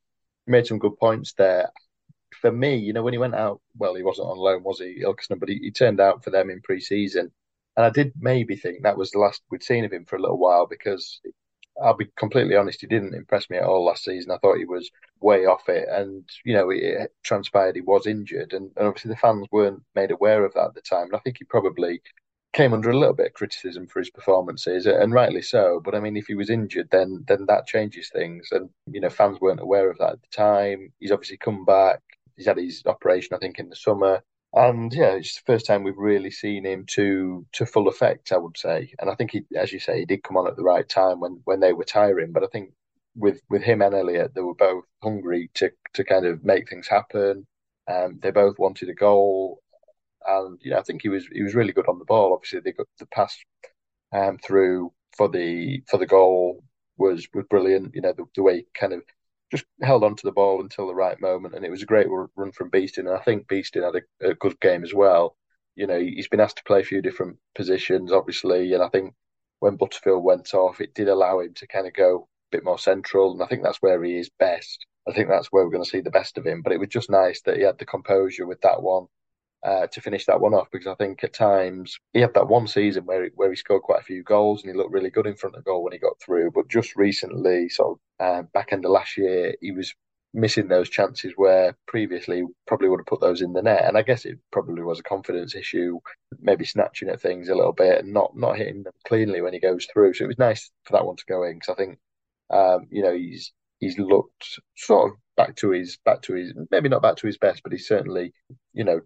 made 0.45 0.67
some 0.67 0.79
good 0.79 0.97
points 0.97 1.33
there 1.33 1.69
for 2.41 2.51
me, 2.51 2.75
you 2.75 2.93
know, 2.93 3.03
when 3.03 3.13
he 3.13 3.19
went 3.19 3.35
out, 3.35 3.61
well, 3.77 3.95
he 3.95 4.03
wasn't 4.03 4.27
on 4.27 4.37
loan, 4.37 4.63
was 4.63 4.79
he, 4.79 5.03
Ilkeston? 5.03 5.39
But 5.39 5.49
he, 5.49 5.59
he 5.59 5.71
turned 5.71 5.99
out 5.99 6.23
for 6.23 6.29
them 6.29 6.49
in 6.49 6.61
pre-season, 6.61 7.31
and 7.75 7.85
I 7.85 7.89
did 7.89 8.13
maybe 8.19 8.55
think 8.55 8.83
that 8.83 8.97
was 8.97 9.11
the 9.11 9.19
last 9.19 9.41
we'd 9.51 9.63
seen 9.63 9.85
of 9.85 9.93
him 9.93 10.05
for 10.05 10.15
a 10.15 10.21
little 10.21 10.39
while 10.39 10.65
because 10.67 11.21
I'll 11.81 11.93
be 11.95 12.09
completely 12.17 12.55
honest, 12.55 12.81
he 12.81 12.87
didn't 12.87 13.13
impress 13.13 13.49
me 13.49 13.57
at 13.57 13.63
all 13.63 13.85
last 13.85 14.03
season. 14.03 14.31
I 14.31 14.37
thought 14.37 14.57
he 14.57 14.65
was 14.65 14.89
way 15.19 15.45
off 15.45 15.69
it, 15.69 15.87
and 15.89 16.27
you 16.43 16.53
know, 16.53 16.69
it 16.71 17.13
transpired 17.23 17.75
he 17.75 17.81
was 17.81 18.07
injured, 18.07 18.53
and, 18.53 18.71
and 18.75 18.87
obviously 18.87 19.09
the 19.09 19.17
fans 19.17 19.47
weren't 19.51 19.83
made 19.95 20.11
aware 20.11 20.43
of 20.45 20.53
that 20.53 20.69
at 20.69 20.73
the 20.75 20.81
time. 20.81 21.05
And 21.07 21.15
I 21.15 21.19
think 21.19 21.37
he 21.37 21.45
probably 21.45 22.01
came 22.53 22.73
under 22.73 22.89
a 22.89 22.97
little 22.97 23.13
bit 23.13 23.27
of 23.27 23.33
criticism 23.33 23.87
for 23.87 23.99
his 23.99 24.09
performances, 24.09 24.87
and 24.87 25.13
rightly 25.13 25.41
so. 25.41 25.79
But 25.83 25.95
I 25.95 25.99
mean, 25.99 26.17
if 26.17 26.27
he 26.27 26.35
was 26.35 26.49
injured, 26.49 26.89
then 26.91 27.23
then 27.27 27.45
that 27.47 27.67
changes 27.67 28.09
things, 28.09 28.49
and 28.51 28.69
you 28.91 29.01
know, 29.01 29.09
fans 29.09 29.39
weren't 29.39 29.59
aware 29.59 29.89
of 29.91 29.97
that 29.99 30.13
at 30.13 30.21
the 30.21 30.35
time. 30.35 30.91
He's 30.99 31.11
obviously 31.11 31.37
come 31.37 31.65
back 31.65 32.01
he's 32.37 32.47
had 32.47 32.57
his 32.57 32.83
operation, 32.85 33.35
I 33.35 33.39
think, 33.39 33.59
in 33.59 33.69
the 33.69 33.75
summer. 33.75 34.23
And 34.53 34.93
yeah, 34.93 35.11
it's 35.15 35.35
the 35.35 35.45
first 35.45 35.65
time 35.65 35.83
we've 35.83 35.97
really 35.97 36.31
seen 36.31 36.65
him 36.65 36.85
to 36.91 37.45
to 37.53 37.65
full 37.65 37.87
effect, 37.89 38.31
I 38.31 38.37
would 38.37 38.57
say. 38.57 38.93
And 38.99 39.09
I 39.09 39.15
think 39.15 39.31
he, 39.31 39.43
as 39.55 39.73
you 39.73 39.79
say, 39.79 39.99
he 39.99 40.05
did 40.05 40.23
come 40.23 40.37
on 40.37 40.47
at 40.47 40.55
the 40.55 40.63
right 40.63 40.87
time 40.87 41.19
when 41.19 41.41
when 41.43 41.59
they 41.59 41.73
were 41.73 41.83
tiring. 41.83 42.31
But 42.31 42.43
I 42.43 42.47
think 42.47 42.71
with 43.15 43.41
with 43.49 43.63
him 43.63 43.81
and 43.81 43.93
Elliott, 43.93 44.33
they 44.35 44.41
were 44.41 44.55
both 44.55 44.85
hungry 45.03 45.49
to 45.55 45.71
to 45.95 46.03
kind 46.03 46.25
of 46.25 46.43
make 46.45 46.69
things 46.69 46.87
happen. 46.87 47.45
Um, 47.89 48.19
they 48.21 48.31
both 48.31 48.57
wanted 48.59 48.89
a 48.89 48.93
goal, 48.93 49.61
and 50.25 50.59
you 50.61 50.71
know, 50.71 50.79
I 50.79 50.83
think 50.83 51.01
he 51.01 51.09
was 51.09 51.27
he 51.31 51.43
was 51.43 51.55
really 51.55 51.73
good 51.73 51.89
on 51.89 51.99
the 51.99 52.05
ball. 52.05 52.33
Obviously, 52.33 52.61
they 52.61 52.71
got 52.71 52.87
the 52.99 53.05
pass 53.07 53.37
um, 54.13 54.37
through 54.37 54.93
for 55.15 55.27
the 55.29 55.83
for 55.87 55.97
the 55.97 56.05
goal 56.05 56.63
was 56.97 57.27
was 57.33 57.45
brilliant. 57.49 57.95
You 57.95 58.01
know, 58.01 58.13
the, 58.13 58.25
the 58.35 58.43
way 58.43 58.57
he 58.57 58.65
kind 58.73 58.93
of 58.93 59.01
just 59.51 59.65
held 59.81 60.03
on 60.03 60.15
to 60.15 60.25
the 60.25 60.31
ball 60.31 60.61
until 60.61 60.87
the 60.87 60.95
right 60.95 61.19
moment, 61.21 61.55
and 61.55 61.65
it 61.65 61.71
was 61.71 61.81
a 61.81 61.87
great 61.87 62.07
run 62.09 62.51
from 62.51 62.69
Beestin. 62.69 63.07
And 63.07 63.09
I 63.09 63.19
think 63.19 63.47
Beestin 63.47 63.83
had 63.83 64.03
a, 64.21 64.31
a, 64.31 64.35
good 64.35 64.59
game 64.59 64.83
as 64.83 64.93
well. 64.93 65.35
You 65.75 65.87
know, 65.87 65.99
he's 65.99 66.27
been 66.27 66.39
asked 66.39 66.57
to 66.57 66.63
play 66.63 66.81
a 66.81 66.85
few 66.85 67.01
different 67.01 67.37
positions, 67.55 68.11
obviously, 68.11 68.73
and 68.73 68.83
I 68.83 68.89
think 68.89 69.13
when 69.59 69.77
Butterfield 69.77 70.23
went 70.23 70.53
off, 70.53 70.81
it 70.81 70.93
did 70.93 71.07
allow 71.07 71.39
him 71.39 71.53
to 71.55 71.67
kind 71.67 71.87
of 71.87 71.93
go 71.93 72.27
a 72.51 72.57
bit 72.57 72.63
more 72.63 72.79
central, 72.79 73.33
and 73.33 73.41
I 73.41 73.47
think 73.47 73.63
that's 73.63 73.81
where 73.81 74.03
he 74.03 74.17
is 74.17 74.29
best. 74.39 74.85
I 75.07 75.13
think 75.13 75.29
that's 75.29 75.47
where 75.47 75.63
we're 75.63 75.71
going 75.71 75.83
to 75.83 75.89
see 75.89 76.01
the 76.01 76.11
best 76.11 76.37
of 76.37 76.45
him. 76.45 76.61
But 76.61 76.73
it 76.73 76.79
was 76.79 76.89
just 76.89 77.09
nice 77.09 77.41
that 77.43 77.57
he 77.57 77.63
had 77.63 77.77
the 77.77 77.85
composure 77.85 78.45
with 78.45 78.61
that 78.61 78.81
one 78.81 79.07
uh, 79.67 79.85
to 79.87 79.99
finish 79.99 80.25
that 80.25 80.39
one 80.39 80.53
off 80.53 80.69
because 80.71 80.87
I 80.87 80.95
think 80.95 81.23
at 81.25 81.33
times 81.33 81.99
he 82.13 82.21
had 82.21 82.33
that 82.35 82.47
one 82.47 82.67
season 82.67 83.05
where 83.05 83.25
he, 83.25 83.31
where 83.35 83.49
he 83.49 83.57
scored 83.57 83.81
quite 83.81 83.99
a 83.99 84.05
few 84.05 84.23
goals 84.23 84.63
and 84.63 84.71
he 84.71 84.77
looked 84.77 84.93
really 84.93 85.09
good 85.09 85.27
in 85.27 85.35
front 85.35 85.57
of 85.57 85.65
goal 85.65 85.83
when 85.83 85.91
he 85.91 85.99
got 85.99 86.17
through. 86.21 86.51
But 86.51 86.69
just 86.69 86.95
recently, 86.95 87.67
sort 87.67 87.99
of 88.19 88.25
uh, 88.25 88.41
back 88.53 88.71
end 88.71 88.85
of 88.85 88.91
last 88.91 89.17
year, 89.17 89.55
he 89.59 89.73
was 89.73 89.93
missing 90.33 90.69
those 90.69 90.89
chances 90.89 91.33
where 91.35 91.75
previously 91.85 92.43
probably 92.65 92.87
would 92.87 93.01
have 93.01 93.07
put 93.07 93.19
those 93.19 93.41
in 93.41 93.51
the 93.51 93.61
net. 93.61 93.83
And 93.83 93.97
I 93.97 94.03
guess 94.03 94.23
it 94.23 94.39
probably 94.53 94.83
was 94.83 95.01
a 95.01 95.03
confidence 95.03 95.53
issue, 95.53 95.99
maybe 96.39 96.63
snatching 96.63 97.09
at 97.09 97.19
things 97.19 97.49
a 97.49 97.55
little 97.55 97.73
bit 97.73 97.99
and 97.99 98.13
not 98.13 98.37
not 98.37 98.55
hitting 98.55 98.83
them 98.83 98.93
cleanly 99.05 99.41
when 99.41 99.53
he 99.53 99.59
goes 99.59 99.85
through. 99.91 100.13
So 100.13 100.23
it 100.23 100.27
was 100.27 100.39
nice 100.39 100.71
for 100.85 100.93
that 100.93 101.05
one 101.05 101.17
to 101.17 101.25
go 101.27 101.43
in 101.43 101.55
because 101.55 101.73
I 101.73 101.75
think 101.75 101.99
um, 102.51 102.87
you 102.89 103.03
know 103.03 103.13
he's 103.13 103.51
he's 103.79 103.99
looked 103.99 104.61
sort 104.77 105.11
of 105.11 105.17
back 105.35 105.57
to 105.57 105.71
his 105.71 105.97
back 106.05 106.21
to 106.21 106.35
his 106.35 106.53
maybe 106.71 106.87
not 106.87 107.01
back 107.01 107.17
to 107.17 107.27
his 107.27 107.37
best, 107.37 107.63
but 107.63 107.73
he's 107.73 107.87
certainly 107.87 108.31
you 108.73 108.85
know 108.85 109.01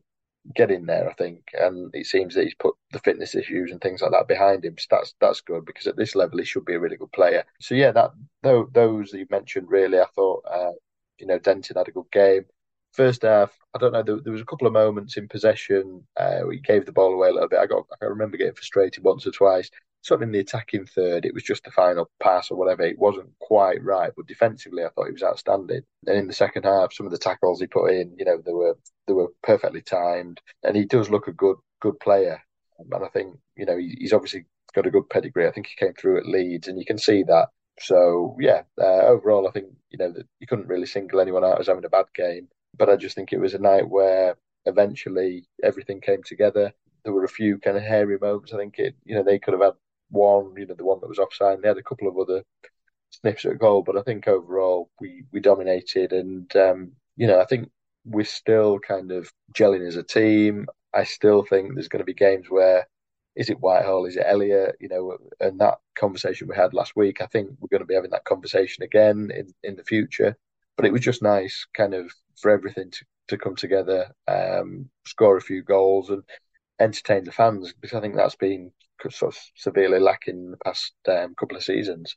get 0.55 0.71
in 0.71 0.85
there, 0.85 1.09
I 1.09 1.13
think. 1.13 1.43
And 1.53 1.93
it 1.93 2.05
seems 2.05 2.35
that 2.35 2.43
he's 2.43 2.55
put 2.55 2.75
the 2.91 2.99
fitness 2.99 3.35
issues 3.35 3.71
and 3.71 3.79
things 3.81 4.01
like 4.01 4.11
that 4.11 4.27
behind 4.27 4.65
him. 4.65 4.75
So 4.77 4.87
that's 4.91 5.15
that's 5.19 5.41
good 5.41 5.65
because 5.65 5.87
at 5.87 5.97
this 5.97 6.15
level 6.15 6.39
he 6.39 6.45
should 6.45 6.65
be 6.65 6.75
a 6.75 6.79
really 6.79 6.97
good 6.97 7.11
player. 7.11 7.43
So 7.59 7.75
yeah, 7.75 7.91
that 7.91 8.11
those 8.43 9.11
that 9.11 9.19
you 9.19 9.27
mentioned 9.29 9.67
really, 9.69 9.99
I 9.99 10.05
thought 10.15 10.43
uh, 10.49 10.71
you 11.19 11.27
know 11.27 11.39
Denton 11.39 11.77
had 11.77 11.87
a 11.87 11.91
good 11.91 12.11
game. 12.11 12.45
First 12.93 13.21
half, 13.21 13.57
I 13.73 13.79
don't 13.79 13.93
know. 13.93 14.03
There, 14.03 14.19
there 14.21 14.33
was 14.33 14.41
a 14.41 14.45
couple 14.45 14.67
of 14.67 14.73
moments 14.73 15.17
in 15.17 15.27
possession. 15.27 16.03
Uh, 16.17 16.47
he 16.51 16.59
gave 16.59 16.85
the 16.85 16.91
ball 16.91 17.13
away 17.13 17.29
a 17.29 17.33
little 17.33 17.49
bit. 17.49 17.59
I 17.59 17.65
got, 17.65 17.85
I 18.01 18.05
remember 18.05 18.37
getting 18.37 18.53
frustrated 18.53 19.03
once 19.03 19.25
or 19.25 19.31
twice 19.31 19.69
of 20.09 20.21
in 20.21 20.31
the 20.31 20.39
attacking 20.39 20.85
third, 20.85 21.25
it 21.25 21.33
was 21.33 21.43
just 21.43 21.63
the 21.63 21.71
final 21.71 22.09
pass 22.19 22.49
or 22.49 22.57
whatever. 22.57 22.81
It 22.81 22.97
wasn't 22.97 23.37
quite 23.39 23.83
right, 23.83 24.11
but 24.15 24.25
defensively, 24.25 24.83
I 24.83 24.89
thought 24.89 25.05
he 25.05 25.11
was 25.11 25.23
outstanding. 25.23 25.83
And 26.07 26.17
in 26.17 26.27
the 26.27 26.33
second 26.33 26.63
half, 26.63 26.93
some 26.93 27.05
of 27.05 27.11
the 27.11 27.19
tackles 27.19 27.59
he 27.59 27.67
put 27.67 27.91
in, 27.91 28.15
you 28.17 28.25
know, 28.25 28.41
they 28.43 28.53
were 28.53 28.77
they 29.07 29.13
were 29.13 29.31
perfectly 29.43 29.81
timed, 29.81 30.41
and 30.63 30.75
he 30.75 30.85
does 30.85 31.09
look 31.09 31.27
a 31.27 31.33
good 31.33 31.57
good 31.81 31.99
player. 31.99 32.41
And 32.79 32.91
I 33.03 33.09
think 33.09 33.37
you 33.55 33.65
know 33.65 33.77
he's 33.77 34.13
obviously 34.13 34.45
got 34.73 34.87
a 34.87 34.91
good 34.91 35.09
pedigree. 35.09 35.47
I 35.47 35.51
think 35.51 35.67
he 35.67 35.75
came 35.75 35.93
through 35.93 36.17
at 36.17 36.25
Leeds, 36.27 36.67
and 36.67 36.79
you 36.79 36.85
can 36.85 36.97
see 36.97 37.23
that. 37.23 37.49
So 37.79 38.35
yeah, 38.39 38.63
uh, 38.79 39.05
overall, 39.05 39.47
I 39.47 39.51
think 39.51 39.67
you 39.91 39.99
know 39.99 40.11
that 40.11 40.25
you 40.39 40.47
couldn't 40.47 40.67
really 40.67 40.87
single 40.87 41.19
anyone 41.19 41.45
out 41.45 41.59
as 41.59 41.67
having 41.67 41.85
a 41.85 41.89
bad 41.89 42.05
game, 42.15 42.47
but 42.77 42.89
I 42.89 42.95
just 42.95 43.15
think 43.15 43.33
it 43.33 43.39
was 43.39 43.53
a 43.53 43.59
night 43.59 43.87
where 43.89 44.35
eventually 44.65 45.45
everything 45.63 46.01
came 46.01 46.23
together 46.23 46.73
there 47.03 47.13
were 47.13 47.23
a 47.23 47.29
few 47.29 47.57
kind 47.57 47.77
of 47.77 47.83
hairy 47.83 48.17
moments. 48.19 48.53
I 48.53 48.57
think 48.57 48.77
it, 48.79 48.95
you 49.05 49.15
know, 49.15 49.23
they 49.23 49.39
could 49.39 49.53
have 49.53 49.61
had 49.63 49.73
one, 50.09 50.53
you 50.57 50.65
know, 50.65 50.75
the 50.75 50.85
one 50.85 50.99
that 51.01 51.09
was 51.09 51.19
offside. 51.19 51.61
They 51.61 51.67
had 51.67 51.77
a 51.77 51.83
couple 51.83 52.07
of 52.07 52.17
other 52.17 52.43
sniffs 53.09 53.45
at 53.45 53.59
goal, 53.59 53.83
but 53.83 53.97
I 53.97 54.01
think 54.03 54.27
overall 54.27 54.89
we 54.99 55.23
we 55.31 55.39
dominated, 55.39 56.13
and 56.13 56.53
um, 56.55 56.91
you 57.17 57.27
know, 57.27 57.41
I 57.41 57.45
think 57.45 57.69
we're 58.05 58.25
still 58.25 58.79
kind 58.79 59.11
of 59.11 59.31
gelling 59.53 59.87
as 59.87 59.95
a 59.95 60.03
team. 60.03 60.67
I 60.93 61.03
still 61.05 61.43
think 61.43 61.73
there's 61.73 61.87
going 61.87 61.99
to 62.01 62.05
be 62.05 62.13
games 62.13 62.49
where 62.49 62.87
is 63.35 63.49
it 63.49 63.59
Whitehall, 63.61 64.05
is 64.05 64.17
it 64.17 64.25
Elliot, 64.27 64.75
you 64.81 64.89
know, 64.89 65.17
and 65.39 65.59
that 65.59 65.79
conversation 65.95 66.47
we 66.47 66.55
had 66.55 66.73
last 66.73 66.95
week. 66.95 67.21
I 67.21 67.27
think 67.27 67.49
we're 67.59 67.69
going 67.69 67.81
to 67.81 67.87
be 67.87 67.95
having 67.95 68.11
that 68.11 68.25
conversation 68.25 68.83
again 68.83 69.31
in 69.33 69.53
in 69.63 69.75
the 69.75 69.83
future. 69.83 70.37
But 70.77 70.85
it 70.85 70.93
was 70.93 71.01
just 71.01 71.21
nice, 71.21 71.67
kind 71.73 71.93
of, 71.93 72.11
for 72.39 72.51
everything 72.51 72.91
to 72.91 73.05
to 73.27 73.37
come 73.37 73.55
together, 73.55 74.11
um, 74.27 74.89
score 75.05 75.37
a 75.37 75.41
few 75.41 75.63
goals, 75.63 76.09
and 76.09 76.23
entertain 76.79 77.23
the 77.23 77.31
fans 77.31 77.73
because 77.79 77.95
I 77.95 78.01
think 78.01 78.15
that's 78.15 78.35
been 78.35 78.71
sort 79.09 79.35
of 79.35 79.41
severely 79.55 79.99
lacking 79.99 80.35
in 80.35 80.51
the 80.51 80.57
past 80.57 80.93
um, 81.07 81.35
couple 81.35 81.57
of 81.57 81.63
seasons. 81.63 82.15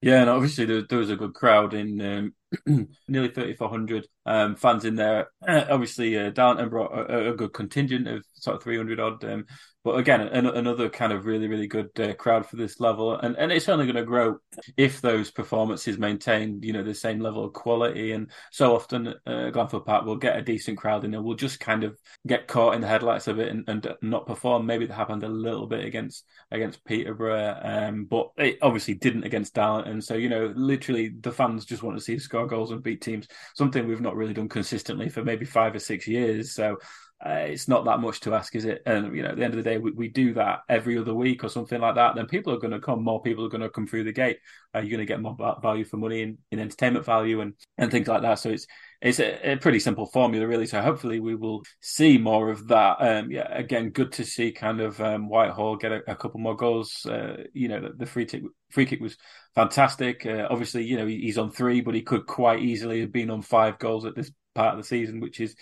Yeah, 0.00 0.20
and 0.20 0.30
obviously 0.30 0.66
there, 0.66 0.82
there 0.82 0.98
was 0.98 1.10
a 1.10 1.16
good 1.16 1.34
crowd 1.34 1.72
in 1.74 2.00
um, 2.00 2.34
nearly 3.08 3.28
3,400 3.28 4.06
um, 4.26 4.56
fans 4.56 4.84
in 4.84 4.96
there. 4.96 5.28
Obviously, 5.48 6.18
uh, 6.18 6.30
Darlington 6.30 6.68
brought 6.68 6.92
a, 6.92 7.30
a, 7.30 7.34
good 7.34 7.52
contingent 7.52 8.08
of 8.08 8.24
sort 8.34 8.56
of 8.56 8.62
300 8.62 9.00
odd. 9.00 9.24
Um, 9.24 9.46
but 9.84 9.98
again, 9.98 10.22
an, 10.22 10.46
another 10.46 10.88
kind 10.88 11.12
of 11.12 11.26
really, 11.26 11.46
really 11.46 11.66
good 11.66 11.90
uh, 12.00 12.14
crowd 12.14 12.46
for 12.46 12.56
this 12.56 12.80
level, 12.80 13.16
and 13.16 13.36
and 13.36 13.52
it's 13.52 13.68
only 13.68 13.84
going 13.84 13.96
to 13.96 14.02
grow 14.02 14.38
if 14.78 15.02
those 15.02 15.30
performances 15.30 15.98
maintain, 15.98 16.62
you 16.62 16.72
know, 16.72 16.82
the 16.82 16.94
same 16.94 17.20
level 17.20 17.44
of 17.44 17.52
quality. 17.52 18.12
And 18.12 18.30
so 18.50 18.74
often, 18.74 19.14
uh, 19.26 19.50
Park 19.52 20.06
will 20.06 20.16
get 20.16 20.38
a 20.38 20.42
decent 20.42 20.78
crowd, 20.78 21.04
and 21.04 21.22
we'll 21.22 21.36
just 21.36 21.60
kind 21.60 21.84
of 21.84 21.98
get 22.26 22.48
caught 22.48 22.74
in 22.74 22.80
the 22.80 22.86
headlights 22.86 23.28
of 23.28 23.38
it 23.38 23.50
and, 23.50 23.68
and 23.68 23.86
not 24.00 24.26
perform. 24.26 24.64
Maybe 24.64 24.86
that 24.86 24.94
happened 24.94 25.22
a 25.22 25.28
little 25.28 25.66
bit 25.66 25.84
against 25.84 26.24
against 26.50 26.82
Peterborough, 26.86 27.60
um, 27.62 28.06
but 28.06 28.30
it 28.38 28.56
obviously 28.62 28.94
didn't 28.94 29.24
against 29.24 29.52
Darlington. 29.52 30.00
So 30.00 30.14
you 30.14 30.30
know, 30.30 30.50
literally, 30.56 31.10
the 31.20 31.30
fans 31.30 31.66
just 31.66 31.82
want 31.82 31.98
to 31.98 32.02
see 32.02 32.14
a 32.14 32.20
score 32.20 32.43
goals 32.46 32.70
and 32.70 32.82
beat 32.82 33.00
teams. 33.00 33.26
Something 33.54 33.86
we've 33.86 34.00
not 34.00 34.16
really 34.16 34.34
done 34.34 34.48
consistently 34.48 35.08
for 35.08 35.24
maybe 35.24 35.44
five 35.44 35.74
or 35.74 35.78
six 35.78 36.06
years. 36.06 36.54
So 36.54 36.78
uh, 37.24 37.46
it's 37.48 37.68
not 37.68 37.86
that 37.86 38.00
much 38.00 38.20
to 38.20 38.34
ask, 38.34 38.54
is 38.54 38.66
it? 38.66 38.82
And 38.84 39.16
you 39.16 39.22
know, 39.22 39.30
at 39.30 39.36
the 39.36 39.44
end 39.44 39.54
of 39.54 39.62
the 39.62 39.68
day, 39.68 39.78
we, 39.78 39.92
we 39.92 40.08
do 40.08 40.34
that 40.34 40.60
every 40.68 40.98
other 40.98 41.14
week 41.14 41.42
or 41.42 41.48
something 41.48 41.80
like 41.80 41.94
that. 41.94 42.14
Then 42.14 42.26
people 42.26 42.52
are 42.52 42.58
going 42.58 42.72
to 42.72 42.80
come, 42.80 43.02
more 43.02 43.22
people 43.22 43.46
are 43.46 43.48
going 43.50 43.62
to 43.62 43.70
come 43.70 43.86
through 43.86 44.04
the 44.04 44.12
gate. 44.12 44.38
Uh, 44.74 44.80
you're 44.80 44.90
going 44.90 44.98
to 44.98 45.06
get 45.06 45.22
more 45.22 45.36
value 45.62 45.84
for 45.84 45.96
money 45.96 46.22
in, 46.22 46.38
in 46.50 46.58
entertainment 46.58 47.06
value 47.06 47.40
and 47.40 47.54
and 47.78 47.90
things 47.90 48.08
like 48.08 48.22
that. 48.22 48.40
So 48.40 48.50
it's 48.50 48.66
it's 49.04 49.20
a, 49.20 49.52
a, 49.52 49.56
pretty 49.58 49.78
simple 49.80 50.06
formula, 50.06 50.46
really. 50.46 50.66
So 50.66 50.80
hopefully 50.80 51.20
we 51.20 51.34
will 51.34 51.62
see 51.80 52.16
more 52.16 52.48
of 52.48 52.68
that. 52.68 52.96
Um, 53.00 53.30
yeah, 53.30 53.46
again, 53.54 53.90
good 53.90 54.12
to 54.12 54.24
see 54.24 54.50
kind 54.50 54.80
of 54.80 54.98
um, 54.98 55.28
Whitehall 55.28 55.76
get 55.76 55.92
a, 55.92 56.00
a, 56.10 56.16
couple 56.16 56.40
more 56.40 56.56
goals. 56.56 57.04
Uh, 57.04 57.44
you 57.52 57.68
know, 57.68 57.82
the, 57.82 57.90
the, 57.90 58.06
free 58.06 58.24
kick 58.24 58.42
free 58.70 58.86
kick 58.86 59.00
was 59.00 59.18
fantastic. 59.54 60.24
Uh, 60.24 60.48
obviously, 60.48 60.84
you 60.84 60.96
know 60.96 61.06
he, 61.06 61.20
he's 61.20 61.36
on 61.36 61.50
three, 61.50 61.82
but 61.82 61.94
he 61.94 62.00
could 62.00 62.24
quite 62.24 62.60
easily 62.60 63.00
have 63.00 63.12
been 63.12 63.30
on 63.30 63.42
five 63.42 63.78
goals 63.78 64.06
at 64.06 64.16
this 64.16 64.32
part 64.54 64.72
of 64.72 64.78
the 64.78 64.88
season, 64.88 65.20
which 65.20 65.38
is 65.38 65.54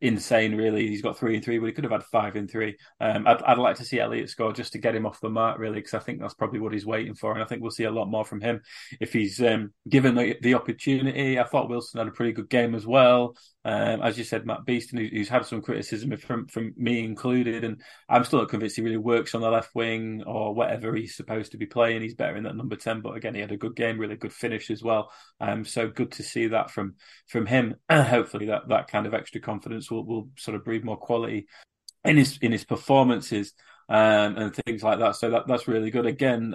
insane, 0.00 0.56
really. 0.56 0.86
He's 0.88 1.02
got 1.02 1.18
three 1.18 1.34
and 1.34 1.44
three, 1.44 1.58
but 1.58 1.66
he 1.66 1.72
could 1.72 1.84
have 1.84 1.92
had 1.92 2.04
five 2.04 2.36
and 2.36 2.50
three. 2.50 2.76
Um, 3.00 3.26
I'd, 3.26 3.42
I'd 3.42 3.58
like 3.58 3.76
to 3.76 3.84
see 3.84 3.98
Elliott 3.98 4.30
score 4.30 4.52
just 4.52 4.72
to 4.72 4.78
get 4.78 4.94
him 4.94 5.06
off 5.06 5.20
the 5.20 5.28
mark, 5.28 5.58
really, 5.58 5.76
because 5.76 5.94
I 5.94 5.98
think 5.98 6.20
that's 6.20 6.34
probably 6.34 6.60
what 6.60 6.72
he's 6.72 6.86
waiting 6.86 7.14
for. 7.14 7.32
And 7.32 7.42
I 7.42 7.46
think 7.46 7.62
we'll 7.62 7.70
see 7.70 7.84
a 7.84 7.90
lot 7.90 8.06
more 8.08 8.24
from 8.24 8.40
him 8.40 8.60
if 9.00 9.12
he's 9.12 9.40
um, 9.40 9.72
given 9.88 10.14
the, 10.14 10.36
the, 10.42 10.54
opportunity. 10.54 11.38
I 11.38 11.44
thought 11.44 11.68
Wilson 11.68 11.98
had 11.98 12.08
a 12.08 12.12
pretty 12.12 12.32
good 12.32 12.48
game 12.48 12.74
as 12.74 12.86
well. 12.86 13.34
Um, 13.68 14.00
as 14.00 14.16
you 14.16 14.24
said, 14.24 14.46
Matt 14.46 14.64
Beestin, 14.64 15.10
who's 15.10 15.28
had 15.28 15.44
some 15.44 15.60
criticism 15.60 16.16
from 16.16 16.46
from 16.46 16.72
me 16.78 17.04
included, 17.04 17.64
and 17.64 17.82
I'm 18.08 18.24
still 18.24 18.38
not 18.38 18.48
convinced 18.48 18.76
he 18.76 18.82
really 18.82 18.96
works 18.96 19.34
on 19.34 19.42
the 19.42 19.50
left 19.50 19.74
wing 19.74 20.22
or 20.26 20.54
whatever 20.54 20.94
he's 20.94 21.14
supposed 21.14 21.52
to 21.52 21.58
be 21.58 21.66
playing. 21.66 22.00
He's 22.00 22.14
better 22.14 22.34
in 22.36 22.44
that 22.44 22.56
number 22.56 22.76
ten, 22.76 23.02
but 23.02 23.14
again, 23.14 23.34
he 23.34 23.42
had 23.42 23.52
a 23.52 23.58
good 23.58 23.76
game, 23.76 23.98
really 23.98 24.16
good 24.16 24.32
finish 24.32 24.70
as 24.70 24.82
well. 24.82 25.12
Um, 25.38 25.66
so 25.66 25.86
good 25.86 26.12
to 26.12 26.22
see 26.22 26.46
that 26.46 26.70
from 26.70 26.94
from 27.26 27.44
him. 27.44 27.74
Hopefully, 27.90 28.46
that 28.46 28.68
that 28.68 28.88
kind 28.88 29.06
of 29.06 29.12
extra 29.12 29.42
confidence 29.42 29.90
will 29.90 30.06
will 30.06 30.30
sort 30.38 30.54
of 30.54 30.64
breed 30.64 30.82
more 30.82 30.96
quality 30.96 31.46
in 32.06 32.16
his 32.16 32.38
in 32.38 32.52
his 32.52 32.64
performances 32.64 33.52
um, 33.90 34.38
and 34.38 34.56
things 34.64 34.82
like 34.82 34.98
that. 35.00 35.16
So 35.16 35.28
that 35.28 35.46
that's 35.46 35.68
really 35.68 35.90
good. 35.90 36.06
Again, 36.06 36.54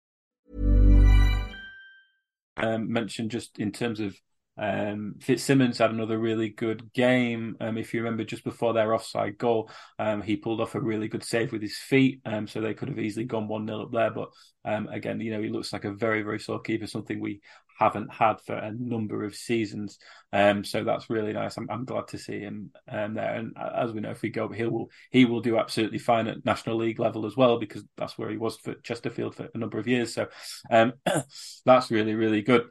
Um, 2.61 2.91
mentioned 2.91 3.31
just 3.31 3.59
in 3.59 3.71
terms 3.71 3.99
of 3.99 4.15
um, 4.57 5.15
Fitzsimons 5.19 5.77
had 5.77 5.91
another 5.91 6.19
really 6.19 6.49
good 6.49 6.93
game. 6.93 7.55
Um, 7.59 7.77
if 7.77 7.93
you 7.93 8.01
remember, 8.01 8.23
just 8.23 8.43
before 8.43 8.73
their 8.73 8.93
offside 8.93 9.37
goal, 9.37 9.71
um, 9.97 10.21
he 10.21 10.35
pulled 10.35 10.61
off 10.61 10.75
a 10.75 10.81
really 10.81 11.07
good 11.07 11.23
save 11.23 11.51
with 11.51 11.61
his 11.61 11.77
feet, 11.77 12.21
um, 12.25 12.47
so 12.47 12.61
they 12.61 12.73
could 12.73 12.89
have 12.89 12.99
easily 12.99 13.25
gone 13.25 13.47
one 13.47 13.65
0 13.65 13.83
up 13.83 13.91
there. 13.91 14.11
But 14.11 14.29
um, 14.65 14.87
again, 14.89 15.19
you 15.19 15.31
know, 15.31 15.41
he 15.41 15.49
looks 15.49 15.73
like 15.73 15.85
a 15.85 15.93
very, 15.93 16.21
very 16.21 16.39
solid 16.39 16.63
keeper, 16.63 16.85
something 16.85 17.19
we 17.19 17.41
haven't 17.81 18.13
had 18.13 18.39
for 18.41 18.53
a 18.53 18.71
number 18.71 19.23
of 19.23 19.35
seasons. 19.35 19.97
Um, 20.31 20.63
so 20.63 20.83
that's 20.83 21.09
really 21.09 21.33
nice. 21.33 21.57
I'm, 21.57 21.67
I'm 21.69 21.85
glad 21.85 22.07
to 22.09 22.17
see 22.17 22.39
him 22.39 22.71
there. 22.87 23.35
And 23.35 23.55
as 23.57 23.91
we 23.91 24.01
know, 24.01 24.11
if 24.11 24.21
we 24.21 24.29
go, 24.29 24.47
he 24.49 24.65
will 24.65 24.89
he 25.09 25.25
will 25.25 25.41
do 25.41 25.57
absolutely 25.57 25.99
fine 25.99 26.27
at 26.27 26.45
National 26.45 26.77
League 26.77 26.99
level 26.99 27.25
as 27.25 27.35
well 27.35 27.59
because 27.59 27.83
that's 27.97 28.17
where 28.17 28.29
he 28.29 28.37
was 28.37 28.57
for 28.57 28.75
Chesterfield 28.75 29.35
for 29.35 29.49
a 29.53 29.57
number 29.57 29.79
of 29.79 29.87
years. 29.87 30.13
So 30.13 30.27
that's 31.65 31.91
really, 31.91 32.15
really 32.15 32.41
good 32.41 32.65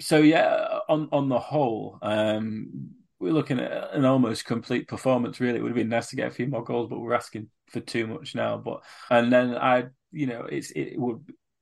so 0.00 0.18
yeah, 0.18 0.80
on 0.88 1.08
on 1.12 1.28
the 1.28 1.38
whole, 1.38 1.98
um, 2.02 2.90
we're 3.20 3.32
looking 3.32 3.60
at 3.60 3.94
an 3.94 4.04
almost 4.04 4.44
complete 4.44 4.88
performance. 4.88 5.40
Really, 5.40 5.58
it 5.58 5.62
would 5.62 5.70
have 5.70 5.76
been 5.76 5.88
nice 5.88 6.08
to 6.10 6.16
get 6.16 6.28
a 6.28 6.34
few 6.34 6.46
more 6.46 6.64
goals, 6.64 6.88
but 6.90 6.98
we're 6.98 7.14
asking 7.14 7.48
for 7.68 7.80
too 7.80 8.06
much 8.06 8.34
now. 8.34 8.58
But 8.58 8.82
and 9.10 9.32
then 9.32 9.54
I, 9.56 9.84
you 10.12 10.26
know, 10.26 10.42
it's 10.42 10.70
it 10.72 10.98
would 10.98 11.20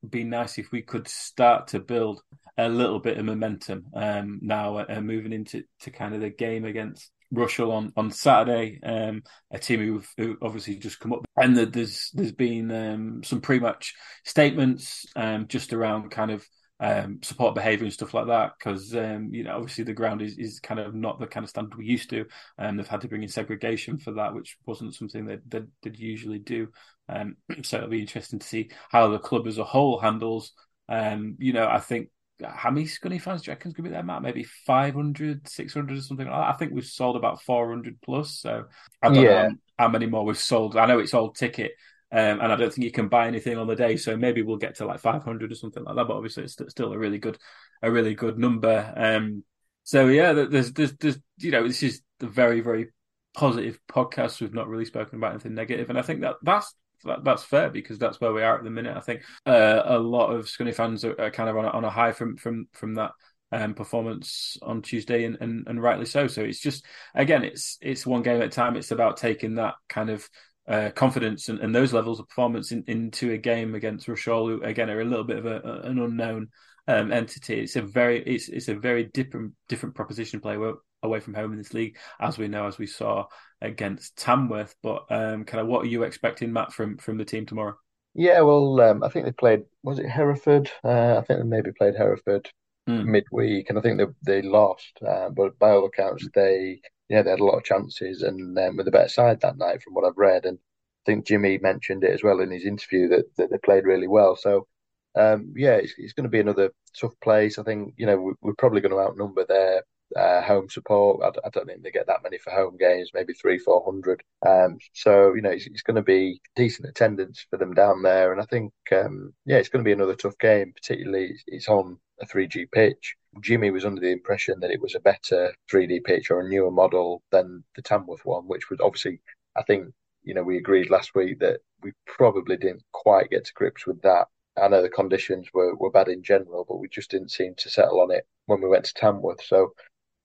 be 0.08 0.24
nice 0.24 0.58
if 0.58 0.72
we 0.72 0.82
could 0.82 1.08
start 1.08 1.68
to 1.68 1.80
build 1.80 2.22
a 2.58 2.68
little 2.68 2.98
bit 2.98 3.18
of 3.18 3.24
momentum 3.24 3.86
um, 3.94 4.38
now, 4.42 4.78
uh, 4.78 5.00
moving 5.00 5.32
into 5.32 5.64
to 5.80 5.90
kind 5.90 6.14
of 6.14 6.20
the 6.20 6.30
game 6.30 6.64
against 6.64 7.10
Rushall 7.32 7.72
on 7.72 7.92
on 7.96 8.10
Saturday. 8.10 8.78
Um, 8.82 9.22
a 9.50 9.58
team 9.58 10.04
who 10.16 10.36
obviously 10.42 10.76
just 10.76 11.00
come 11.00 11.12
up, 11.12 11.24
and 11.36 11.56
there's 11.56 12.10
there's 12.12 12.32
been 12.32 12.70
um, 12.70 13.22
some 13.24 13.40
pre-match 13.40 13.94
statements 14.24 15.06
um, 15.16 15.46
just 15.48 15.72
around 15.72 16.10
kind 16.10 16.30
of 16.30 16.46
um, 16.82 17.20
support 17.22 17.54
behaviour 17.54 17.84
and 17.84 17.92
stuff 17.92 18.12
like 18.12 18.26
that. 18.26 18.52
Because 18.58 18.94
um, 18.94 19.32
you 19.32 19.44
know, 19.44 19.56
obviously 19.56 19.84
the 19.84 19.94
ground 19.94 20.20
is, 20.20 20.36
is 20.36 20.60
kind 20.60 20.80
of 20.80 20.94
not 20.94 21.20
the 21.20 21.26
kind 21.26 21.44
of 21.44 21.50
standard 21.50 21.78
we 21.78 21.86
used 21.86 22.10
to, 22.10 22.26
and 22.58 22.70
um, 22.70 22.76
they've 22.76 22.88
had 22.88 23.00
to 23.02 23.08
bring 23.08 23.22
in 23.22 23.28
segregation 23.28 23.98
for 23.98 24.12
that, 24.12 24.34
which 24.34 24.56
wasn't 24.66 24.94
something 24.94 25.26
that 25.26 25.48
that 25.50 25.66
they'd 25.82 25.98
usually 25.98 26.40
do. 26.40 26.68
Um, 27.08 27.36
so 27.62 27.78
it'll 27.78 27.88
be 27.88 28.00
interesting 28.00 28.40
to 28.40 28.46
see 28.46 28.70
how 28.90 29.08
the 29.08 29.18
club 29.18 29.46
as 29.46 29.58
a 29.58 29.64
whole 29.64 29.98
handles. 29.98 30.52
Um, 30.88 31.36
you 31.38 31.52
know, 31.52 31.68
I 31.68 31.78
think 31.78 32.08
how 32.44 32.70
many 32.70 32.86
Scunny 32.86 33.20
fans 33.20 33.42
do 33.42 33.50
you 33.50 33.52
reckon's 33.52 33.74
going 33.74 33.84
to 33.84 33.90
be 33.90 33.94
there, 33.94 34.02
Matt? 34.02 34.22
Maybe 34.22 34.44
500, 34.44 35.48
600 35.48 35.98
or 35.98 36.00
something 36.00 36.26
like 36.26 36.34
that. 36.34 36.54
I 36.54 36.56
think 36.56 36.72
we've 36.72 36.84
sold 36.84 37.16
about 37.16 37.42
400 37.42 38.00
plus. 38.02 38.38
So 38.38 38.64
I 39.00 39.08
don't 39.08 39.22
yeah. 39.22 39.48
know 39.48 39.54
how, 39.78 39.88
many 39.88 40.06
more 40.06 40.24
we've 40.24 40.38
sold. 40.38 40.76
I 40.76 40.86
know 40.86 40.98
it's 40.98 41.14
all 41.14 41.30
ticket, 41.30 41.72
um, 42.12 42.40
and 42.40 42.52
I 42.52 42.56
don't 42.56 42.72
think 42.72 42.84
you 42.84 42.92
can 42.92 43.08
buy 43.08 43.26
anything 43.26 43.56
on 43.56 43.66
the 43.66 43.74
day. 43.74 43.96
So 43.96 44.16
maybe 44.16 44.42
we'll 44.42 44.58
get 44.58 44.76
to 44.76 44.86
like 44.86 45.00
500 45.00 45.50
or 45.50 45.54
something 45.54 45.82
like 45.82 45.96
that. 45.96 46.06
But 46.06 46.16
obviously, 46.16 46.44
it's 46.44 46.56
still 46.68 46.92
a 46.92 46.98
really 46.98 47.18
good, 47.18 47.38
a 47.82 47.90
really 47.90 48.14
good 48.14 48.38
number. 48.38 48.92
Um, 48.94 49.44
so 49.84 50.08
yeah, 50.08 50.32
there's, 50.32 50.72
there's, 50.72 50.92
there's, 50.98 51.18
you 51.38 51.50
know, 51.50 51.66
this 51.66 51.82
is 51.82 52.02
a 52.20 52.26
very, 52.26 52.60
very 52.60 52.90
positive 53.34 53.80
podcast. 53.90 54.40
We've 54.40 54.52
not 54.52 54.68
really 54.68 54.84
spoken 54.84 55.18
about 55.18 55.32
anything 55.32 55.54
negative, 55.54 55.88
and 55.88 55.98
I 55.98 56.02
think 56.02 56.20
that 56.20 56.36
that's 56.42 56.74
that, 57.04 57.24
that's 57.24 57.42
fair 57.42 57.70
because 57.70 57.98
that's 57.98 58.20
where 58.20 58.32
we 58.32 58.42
are 58.42 58.58
at 58.58 58.64
the 58.64 58.70
minute. 58.70 58.96
I 58.96 59.00
think 59.00 59.22
uh, 59.46 59.82
a 59.84 59.98
lot 59.98 60.30
of 60.30 60.46
Scunny 60.46 60.74
fans 60.74 61.04
are, 61.04 61.18
are 61.20 61.30
kind 61.30 61.48
of 61.48 61.56
on 61.56 61.64
a, 61.64 61.68
on 61.68 61.84
a 61.84 61.90
high 61.90 62.12
from 62.12 62.36
from 62.36 62.68
from 62.72 62.94
that 62.94 63.12
um, 63.50 63.74
performance 63.74 64.56
on 64.62 64.82
Tuesday, 64.82 65.24
and, 65.24 65.38
and 65.40 65.66
and 65.66 65.82
rightly 65.82 66.06
so. 66.06 66.26
So 66.26 66.42
it's 66.42 66.60
just 66.60 66.84
again, 67.14 67.44
it's 67.44 67.78
it's 67.80 68.06
one 68.06 68.22
game 68.22 68.40
at 68.40 68.48
a 68.48 68.50
time. 68.50 68.76
It's 68.76 68.90
about 68.90 69.16
taking 69.16 69.56
that 69.56 69.74
kind 69.88 70.10
of 70.10 70.28
uh, 70.68 70.90
confidence 70.90 71.48
and, 71.48 71.58
and, 71.58 71.74
those 71.74 71.92
levels 71.92 72.20
of 72.20 72.28
performance 72.28 72.70
in, 72.70 72.84
into 72.86 73.32
a 73.32 73.38
game 73.38 73.74
against 73.74 74.06
Rushall, 74.06 74.48
who 74.48 74.62
again 74.62 74.90
are 74.90 75.00
a 75.00 75.04
little 75.04 75.24
bit 75.24 75.38
of 75.38 75.46
a, 75.46 75.60
an 75.84 75.98
unknown 75.98 76.48
um, 76.86 77.12
entity. 77.12 77.60
It's 77.60 77.76
a 77.76 77.82
very 77.82 78.22
it's 78.22 78.48
it's 78.48 78.68
a 78.68 78.74
very 78.74 79.04
different 79.04 79.52
different 79.68 79.94
proposition 79.94 80.40
play 80.40 80.56
away 81.02 81.20
from 81.20 81.34
home 81.34 81.52
in 81.52 81.58
this 81.58 81.74
league, 81.74 81.96
as 82.20 82.38
we 82.38 82.48
know, 82.48 82.66
as 82.66 82.78
we 82.78 82.86
saw 82.86 83.26
against 83.60 84.16
Tamworth. 84.16 84.74
But 84.82 85.04
um, 85.10 85.44
kind 85.44 85.60
of 85.60 85.66
what 85.66 85.82
are 85.82 85.88
you 85.88 86.04
expecting, 86.04 86.52
Matt, 86.52 86.72
from 86.72 86.96
from 86.98 87.18
the 87.18 87.24
team 87.24 87.46
tomorrow? 87.46 87.74
Yeah, 88.14 88.42
well, 88.42 88.80
um, 88.80 89.02
I 89.02 89.08
think 89.08 89.24
they 89.24 89.32
played. 89.32 89.62
Was 89.82 89.98
it 89.98 90.08
Hereford? 90.08 90.70
Uh, 90.84 91.18
I 91.18 91.22
think 91.22 91.40
they 91.40 91.46
maybe 91.46 91.72
played 91.72 91.96
Hereford 91.96 92.50
mm. 92.88 93.04
midweek, 93.04 93.68
and 93.68 93.78
I 93.78 93.82
think 93.82 93.98
they 93.98 94.40
they 94.40 94.46
lost. 94.46 94.98
Uh, 95.06 95.30
but 95.30 95.58
by 95.58 95.70
all 95.70 95.86
accounts, 95.86 96.28
they 96.34 96.80
yeah 97.12 97.22
they 97.22 97.30
had 97.30 97.40
a 97.40 97.44
lot 97.44 97.58
of 97.58 97.64
chances 97.64 98.22
and 98.22 98.58
um, 98.58 98.76
with 98.76 98.88
a 98.88 98.90
better 98.90 99.08
side 99.08 99.40
that 99.42 99.58
night, 99.58 99.82
from 99.82 99.94
what 99.94 100.04
I've 100.04 100.16
read. 100.16 100.46
And 100.46 100.58
I 100.58 101.02
think 101.06 101.26
Jimmy 101.26 101.58
mentioned 101.58 102.04
it 102.04 102.12
as 102.12 102.22
well 102.22 102.40
in 102.40 102.50
his 102.50 102.64
interview 102.64 103.08
that 103.08 103.26
that 103.36 103.50
they 103.50 103.58
played 103.58 103.84
really 103.84 104.08
well. 104.08 104.36
So 104.36 104.66
um, 105.14 105.52
yeah, 105.56 105.74
it's, 105.74 105.92
it's 105.98 106.14
going 106.14 106.24
to 106.24 106.30
be 106.30 106.40
another 106.40 106.70
tough 106.98 107.14
place. 107.22 107.58
I 107.58 107.62
think 107.64 107.94
you 107.98 108.06
know 108.06 108.16
we, 108.16 108.32
we're 108.40 108.54
probably 108.54 108.80
going 108.80 108.92
to 108.92 109.00
outnumber 109.00 109.44
their 109.46 109.82
uh, 110.16 110.42
home 110.42 110.68
support. 110.70 111.22
I, 111.22 111.46
I, 111.46 111.50
don't 111.50 111.66
think 111.66 111.82
they 111.82 111.90
get 111.90 112.06
that 112.06 112.22
many 112.22 112.38
for 112.38 112.50
home 112.50 112.76
games, 112.78 113.10
maybe 113.14 113.34
three, 113.34 113.58
four 113.58 113.84
hundred. 113.84 114.22
Um, 114.46 114.78
so 114.94 115.34
you 115.34 115.42
know 115.42 115.50
it's, 115.50 115.66
it's, 115.66 115.82
going 115.82 115.96
to 115.96 116.02
be 116.02 116.40
decent 116.56 116.88
attendance 116.88 117.46
for 117.50 117.58
them 117.58 117.74
down 117.74 118.02
there, 118.02 118.32
and 118.32 118.40
I 118.40 118.44
think 118.46 118.72
um, 118.92 119.34
yeah, 119.44 119.56
it's 119.56 119.68
going 119.68 119.84
to 119.84 119.88
be 119.88 119.92
another 119.92 120.16
tough 120.16 120.38
game. 120.38 120.72
Particularly, 120.74 121.36
it's 121.46 121.68
on 121.68 121.98
a 122.20 122.26
3G 122.26 122.70
pitch. 122.70 123.16
Jimmy 123.40 123.70
was 123.70 123.84
under 123.84 124.00
the 124.00 124.12
impression 124.12 124.60
that 124.60 124.70
it 124.70 124.80
was 124.80 124.94
a 124.94 125.00
better 125.00 125.54
3G 125.70 126.04
pitch 126.04 126.30
or 126.30 126.40
a 126.40 126.48
newer 126.48 126.70
model 126.70 127.22
than 127.30 127.64
the 127.76 127.82
Tamworth 127.82 128.24
one, 128.24 128.46
which 128.46 128.70
was 128.70 128.80
obviously 128.80 129.20
I 129.56 129.62
think 129.62 129.92
you 130.22 130.34
know 130.34 130.42
we 130.42 130.58
agreed 130.58 130.90
last 130.90 131.14
week 131.14 131.38
that 131.40 131.60
we 131.82 131.92
probably 132.06 132.56
didn't 132.56 132.82
quite 132.92 133.30
get 133.30 133.44
to 133.46 133.54
grips 133.54 133.86
with 133.86 134.00
that 134.02 134.28
I 134.60 134.68
know 134.68 134.82
the 134.82 134.88
conditions 134.90 135.48
were, 135.54 135.74
were 135.76 135.90
bad 135.90 136.08
in 136.08 136.22
general, 136.22 136.64
but 136.68 136.78
we 136.78 136.88
just 136.88 137.10
didn't 137.10 137.30
seem 137.30 137.54
to 137.56 137.70
settle 137.70 138.00
on 138.00 138.10
it 138.10 138.26
when 138.46 138.60
we 138.60 138.68
went 138.68 138.84
to 138.84 138.94
Tamworth. 138.94 139.42
So, 139.42 139.72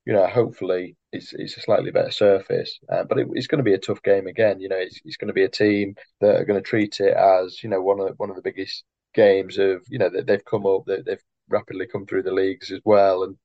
you 0.05 0.13
know, 0.13 0.27
hopefully 0.27 0.95
it's 1.11 1.33
it's 1.33 1.57
a 1.57 1.61
slightly 1.61 1.91
better 1.91 2.11
surface, 2.11 2.79
uh, 2.91 3.03
but 3.05 3.19
it, 3.19 3.27
it's 3.33 3.47
going 3.47 3.59
to 3.59 3.63
be 3.63 3.73
a 3.73 3.77
tough 3.77 4.01
game 4.03 4.27
again. 4.27 4.59
You 4.59 4.69
know, 4.69 4.77
it's, 4.77 4.99
it's 5.05 5.17
going 5.17 5.29
to 5.29 5.33
be 5.33 5.43
a 5.43 5.49
team 5.49 5.95
that 6.21 6.35
are 6.41 6.45
going 6.45 6.61
to 6.61 6.67
treat 6.69 6.99
it 6.99 7.13
as 7.15 7.63
you 7.63 7.69
know 7.69 7.81
one 7.81 7.99
of 7.99 8.07
the, 8.07 8.13
one 8.15 8.29
of 8.29 8.35
the 8.35 8.41
biggest 8.41 8.83
games 9.13 9.57
of 9.57 9.83
you 9.89 9.97
know 9.99 10.09
that 10.09 10.27
they've 10.27 10.45
come 10.45 10.65
up 10.65 10.85
that 10.85 11.05
they've 11.05 11.23
rapidly 11.49 11.87
come 11.87 12.05
through 12.05 12.23
the 12.23 12.31
leagues 12.31 12.71
as 12.71 12.81
well, 12.85 13.23
and 13.23 13.37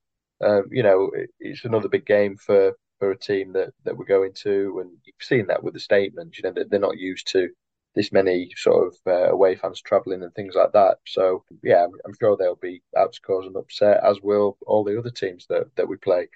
um, 0.43 0.65
you 0.71 0.83
know 0.83 1.11
it, 1.15 1.31
it's 1.41 1.65
another 1.65 1.89
big 1.89 2.07
game 2.07 2.37
for 2.37 2.73
for 2.99 3.11
a 3.11 3.19
team 3.19 3.53
that 3.53 3.71
that 3.85 3.97
we're 3.97 4.05
going 4.05 4.33
to, 4.43 4.79
and 4.81 4.91
you've 5.05 5.15
seen 5.21 5.47
that 5.49 5.63
with 5.63 5.75
the 5.75 5.81
statements. 5.81 6.39
You 6.39 6.45
know, 6.45 6.53
that 6.53 6.71
they're 6.71 6.81
not 6.81 6.99
used 6.99 7.29
to 7.33 7.49
this 7.95 8.13
many 8.13 8.51
sort 8.57 8.87
of 8.87 8.97
uh, 9.07 9.31
away 9.31 9.55
fans 9.55 9.81
travelling 9.83 10.23
and 10.23 10.35
things 10.35 10.55
like 10.55 10.73
that. 10.73 10.99
So 11.07 11.45
yeah, 11.63 11.85
I'm, 11.85 11.93
I'm, 12.07 12.15
sure 12.19 12.37
they'll 12.37 12.57
be 12.57 12.83
out 12.97 13.13
to 13.13 13.21
cause 13.21 13.47
an 13.47 13.57
upset, 13.57 14.03
as 14.03 14.21
will 14.23 14.57
all 14.67 14.85
the 14.85 14.99
other 14.99 15.11
teams 15.11 15.47
that 15.49 15.75
that 15.77 15.89
we 15.89 15.97
play. 15.97 16.29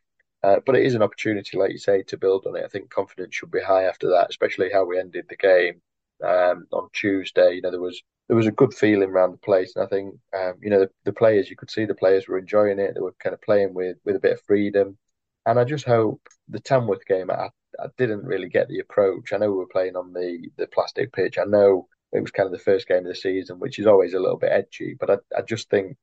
Uh, 0.43 0.61
but 0.65 0.77
it 0.77 0.85
is 0.85 0.95
an 0.95 1.03
opportunity, 1.03 1.57
like 1.57 1.73
you 1.73 1.79
say, 1.79 2.03
to 2.03 2.17
build 2.17 2.47
on 2.47 2.57
it. 2.57 2.65
I 2.65 2.69
think 2.69 2.91
confidence 2.91 3.35
should 3.35 3.51
be 3.51 3.63
high 3.63 3.85
after 3.85 4.11
that, 4.11 4.29
especially 4.31 4.71
how 4.73 4.85
we 4.85 4.99
ended 4.99 5.27
the 5.29 5.37
game 5.37 5.81
um, 6.25 6.67
on 6.73 6.89
Tuesday. 6.93 7.55
You 7.55 7.63
know, 7.63 7.71
there 7.71 7.81
was 7.81 8.03
there 8.29 8.37
was 8.37 8.47
a 8.47 8.53
good 8.53 8.75
feeling 8.75 9.11
around 9.11 9.33
the 9.33 9.39
place, 9.39 9.75
and 9.77 9.85
I 9.85 9.89
think 9.89 10.15
um, 10.37 10.55
you 10.63 10.71
know 10.71 10.81
the, 10.81 10.91
the 11.05 11.13
players. 11.13 11.51
You 11.51 11.57
could 11.57 11.71
see 11.71 11.85
the 11.85 11.95
players 11.95 12.29
were 12.29 12.39
enjoying 12.39 12.79
it. 12.79 12.95
They 12.95 13.01
were 13.01 13.15
kind 13.23 13.35
of 13.35 13.43
playing 13.43 13.75
with 13.75 13.97
with 14.05 14.17
a 14.17 14.21
bit 14.21 14.33
of 14.33 14.43
freedom, 14.43 14.99
and 15.47 15.59
I 15.59 15.65
just 15.65 15.87
hope 15.87 16.21
the 16.49 16.61
Tamworth 16.61 17.07
game. 17.07 17.31
I, 17.31 17.51
I 17.79 17.87
didn't 17.99 18.25
really 18.25 18.49
get 18.49 18.69
the 18.69 18.81
approach. 18.81 19.33
I 19.33 19.39
know 19.39 19.51
we 19.51 19.59
were 19.59 19.67
playing 19.67 19.97
on 19.97 20.13
the 20.13 20.49
the 20.57 20.67
plastic 20.67 21.13
pitch. 21.13 21.39
I 21.39 21.45
know 21.45 21.89
it 22.13 22.21
was 22.21 22.31
kind 22.31 22.47
of 22.47 22.53
the 22.53 22.59
first 22.59 22.89
game 22.89 22.99
of 22.99 23.05
the 23.07 23.15
season, 23.15 23.59
which 23.59 23.79
is 23.79 23.87
always 23.87 24.15
a 24.15 24.21
little 24.21 24.39
bit 24.39 24.53
edgy. 24.53 24.97
But 24.99 25.11
I, 25.11 25.17
I 25.39 25.43
just 25.43 25.69
think, 25.71 25.97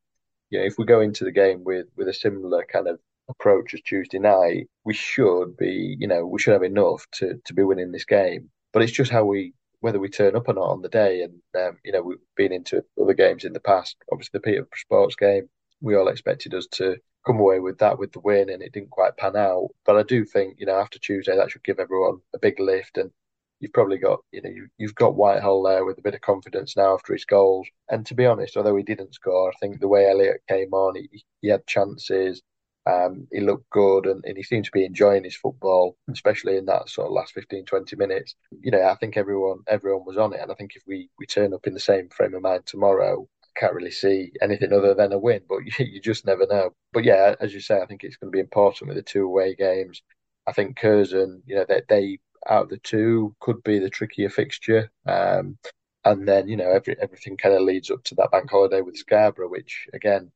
you 0.50 0.60
know, 0.60 0.66
if 0.66 0.76
we 0.78 0.86
go 0.86 1.02
into 1.02 1.24
the 1.24 1.32
game 1.32 1.64
with 1.64 1.88
with 1.96 2.08
a 2.08 2.14
similar 2.14 2.66
kind 2.72 2.88
of 2.88 3.00
approach 3.30 3.74
as 3.74 3.82
Tuesday 3.82 4.20
night, 4.20 4.70
we 4.84 4.94
should 4.94 5.58
be, 5.58 5.96
you 6.00 6.08
know, 6.08 6.26
we 6.26 6.40
should 6.40 6.54
have 6.54 6.64
enough 6.64 7.06
to 7.14 7.40
to 7.46 7.54
be 7.54 7.64
winning 7.64 7.92
this 7.92 8.06
game. 8.06 8.50
But 8.72 8.84
it's 8.84 8.92
just 8.92 9.12
how 9.12 9.26
we 9.26 9.54
whether 9.84 10.00
we 10.00 10.08
turn 10.08 10.34
up 10.34 10.48
or 10.48 10.54
not 10.54 10.70
on 10.70 10.82
the 10.82 10.88
day. 10.88 11.24
And 11.24 11.42
um, 11.62 11.78
you 11.84 11.92
know, 11.92 12.02
we've 12.02 12.18
been 12.38 12.54
into 12.54 12.84
other 13.00 13.14
games 13.14 13.44
in 13.44 13.52
the 13.52 13.60
past. 13.60 13.98
Obviously, 14.12 14.32
the 14.38 14.40
Peter 14.40 14.68
Sports 14.76 15.16
game, 15.18 15.50
we 15.82 15.96
all 15.96 16.08
expected 16.08 16.54
us 16.54 16.68
to 16.68 16.96
come 17.28 17.38
away 17.38 17.60
with 17.60 17.78
that 17.80 18.00
with 18.00 18.14
the 18.14 18.22
win, 18.22 18.50
and 18.50 18.64
it 18.64 18.72
didn't 18.72 18.92
quite 18.92 19.18
pan 19.18 19.36
out. 19.36 19.68
But 19.86 19.98
I 19.98 20.04
do 20.04 20.24
think 20.24 20.56
you 20.58 20.66
know 20.66 20.80
after 20.80 21.00
Tuesday 21.00 21.36
that 21.36 21.52
should 21.52 21.66
give 21.66 21.80
everyone 21.80 22.20
a 22.34 22.40
big 22.40 22.62
lift, 22.62 22.98
and 22.98 23.12
you've 23.60 23.74
probably 23.74 23.98
got 23.98 24.22
you 24.32 24.42
know 24.42 24.50
you, 24.50 24.68
you've 24.78 24.96
got 24.96 25.16
Whitehall 25.16 25.64
there 25.64 25.84
with 25.84 25.98
a 25.98 26.02
bit 26.02 26.16
of 26.16 26.22
confidence 26.22 26.78
now 26.78 26.94
after 26.94 27.12
his 27.12 27.26
goals. 27.26 27.68
And 27.90 28.06
to 28.06 28.16
be 28.16 28.26
honest, 28.26 28.56
although 28.56 28.78
he 28.78 28.84
didn't 28.84 29.16
score, 29.16 29.50
I 29.50 29.58
think 29.60 29.82
the 29.82 29.90
way 29.90 30.10
Elliot 30.10 30.44
came 30.48 30.74
on, 30.74 30.96
he, 30.96 31.26
he 31.42 31.50
had 31.50 31.68
chances. 31.68 32.42
Um, 32.86 33.28
he 33.32 33.40
looked 33.40 33.70
good 33.70 34.06
and, 34.06 34.24
and 34.26 34.36
he 34.36 34.44
seemed 34.44 34.66
to 34.66 34.72
be 34.72 34.86
enjoying 34.86 35.24
his 35.24 35.36
football, 35.36 35.96
especially 36.12 36.58
in 36.58 36.66
that 36.66 36.90
sort 36.90 37.08
of 37.08 37.14
last 37.14 37.34
15, 37.34 37.66
20 37.66 37.96
minutes. 37.96 38.36
You 38.62 38.72
know, 38.72 38.84
I 38.84 38.96
think 38.96 39.16
everyone 39.16 39.60
everyone 39.68 40.06
was 40.06 40.18
on 40.18 40.34
it. 40.34 40.42
And 40.42 40.52
I 40.52 40.56
think 40.56 40.76
if 40.76 40.84
we, 40.86 41.10
we 41.18 41.26
turn 41.26 41.54
up 41.54 41.66
in 41.66 41.74
the 41.74 41.80
same 41.80 42.10
frame 42.10 42.34
of 42.34 42.42
mind 42.42 42.66
tomorrow, 42.66 43.28
I 43.44 43.60
can't 43.60 43.74
really 43.74 43.92
see 43.92 44.32
anything 44.42 44.74
other 44.74 44.94
than 44.94 45.14
a 45.14 45.20
win, 45.20 45.42
but 45.48 45.60
you, 45.66 45.86
you 45.86 46.02
just 46.02 46.26
never 46.26 46.46
know. 46.46 46.72
But 46.92 47.06
yeah, 47.06 47.36
as 47.40 47.54
you 47.54 47.62
say, 47.62 47.82
I 47.82 47.86
think 47.86 48.04
it's 48.04 48.18
going 48.18 48.32
to 48.32 48.36
be 48.36 48.42
important 48.42 48.90
with 48.90 48.98
the 48.98 49.04
two 49.04 49.26
away 49.26 49.56
games. 49.56 50.02
I 50.46 50.52
think 50.52 50.78
Curzon, 50.78 51.42
you 51.46 51.56
know, 51.56 51.66
that 51.70 51.88
they, 51.88 51.96
they, 51.96 52.20
out 52.50 52.64
of 52.64 52.70
the 52.70 52.78
two 52.80 53.34
could 53.40 53.64
be 53.64 53.80
the 53.80 53.90
trickier 53.90 54.30
fixture. 54.30 54.92
Um, 55.08 55.58
and 56.06 56.28
then 56.28 56.48
you 56.48 56.58
know 56.58 56.70
every, 56.70 56.96
everything 57.02 57.38
kind 57.38 57.56
of 57.56 57.62
leads 57.62 57.90
up 57.90 58.04
to 58.04 58.16
that 58.16 58.32
bank 58.32 58.50
holiday 58.50 58.82
with 58.82 58.98
Scarborough, 58.98 59.50
which 59.50 59.88
again, 59.94 60.32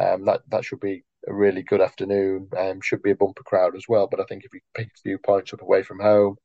um, 0.00 0.24
that 0.24 0.42
that 0.48 0.64
should 0.64 0.80
be 0.80 1.04
a 1.28 1.34
really 1.34 1.62
good 1.62 1.80
afternoon. 1.80 2.48
Um, 2.58 2.80
should 2.80 3.02
be 3.02 3.12
a 3.12 3.16
bumper 3.16 3.42
crowd 3.42 3.76
as 3.76 3.84
well. 3.88 4.06
But 4.10 4.20
I 4.20 4.24
think 4.24 4.44
if 4.44 4.52
we 4.52 4.60
pick 4.74 4.88
a 4.88 5.02
few 5.02 5.18
points 5.18 5.52
up 5.52 5.62
away 5.62 5.82
from 5.82 6.00
home, 6.00 6.36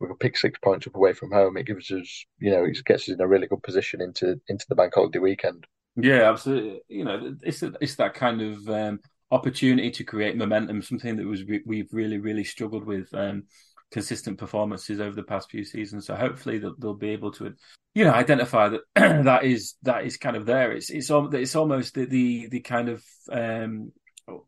we 0.00 0.08
can 0.08 0.16
pick 0.16 0.36
six 0.36 0.58
points 0.58 0.86
up 0.86 0.96
away 0.96 1.12
from 1.12 1.30
home. 1.30 1.56
It 1.56 1.66
gives 1.66 1.90
us, 1.90 2.24
you 2.38 2.50
know, 2.50 2.64
it 2.64 2.76
gets 2.84 3.04
us 3.04 3.14
in 3.14 3.20
a 3.20 3.28
really 3.28 3.46
good 3.46 3.62
position 3.62 4.00
into 4.00 4.40
into 4.48 4.66
the 4.68 4.74
bank 4.74 4.94
holiday 4.94 5.18
weekend. 5.18 5.66
Yeah, 5.96 6.30
absolutely. 6.30 6.80
You 6.88 7.04
know, 7.04 7.36
it's 7.42 7.62
it's 7.62 7.96
that 7.96 8.14
kind 8.14 8.40
of 8.40 8.68
um, 8.68 9.00
opportunity 9.30 9.90
to 9.90 10.04
create 10.04 10.36
momentum, 10.36 10.82
something 10.82 11.16
that 11.16 11.26
was 11.26 11.42
we've 11.66 11.92
really 11.92 12.18
really 12.18 12.44
struggled 12.44 12.84
with. 12.84 13.12
Um, 13.14 13.44
consistent 13.92 14.38
performances 14.38 15.00
over 15.00 15.14
the 15.14 15.22
past 15.22 15.50
few 15.50 15.64
seasons. 15.64 16.06
So 16.06 16.16
hopefully 16.16 16.58
they'll, 16.58 16.74
they'll 16.78 16.94
be 16.94 17.10
able 17.10 17.30
to, 17.32 17.54
you 17.94 18.04
know, 18.04 18.12
identify 18.12 18.70
that 18.70 18.80
that 18.94 19.44
is 19.44 19.74
that 19.82 20.04
is 20.04 20.16
kind 20.16 20.34
of 20.34 20.46
there. 20.46 20.72
It's 20.72 20.90
it's 20.90 21.10
it's 21.10 21.54
almost 21.54 21.94
the 21.94 22.06
the, 22.06 22.48
the 22.48 22.60
kind 22.60 22.88
of 22.88 23.04
um, 23.30 23.92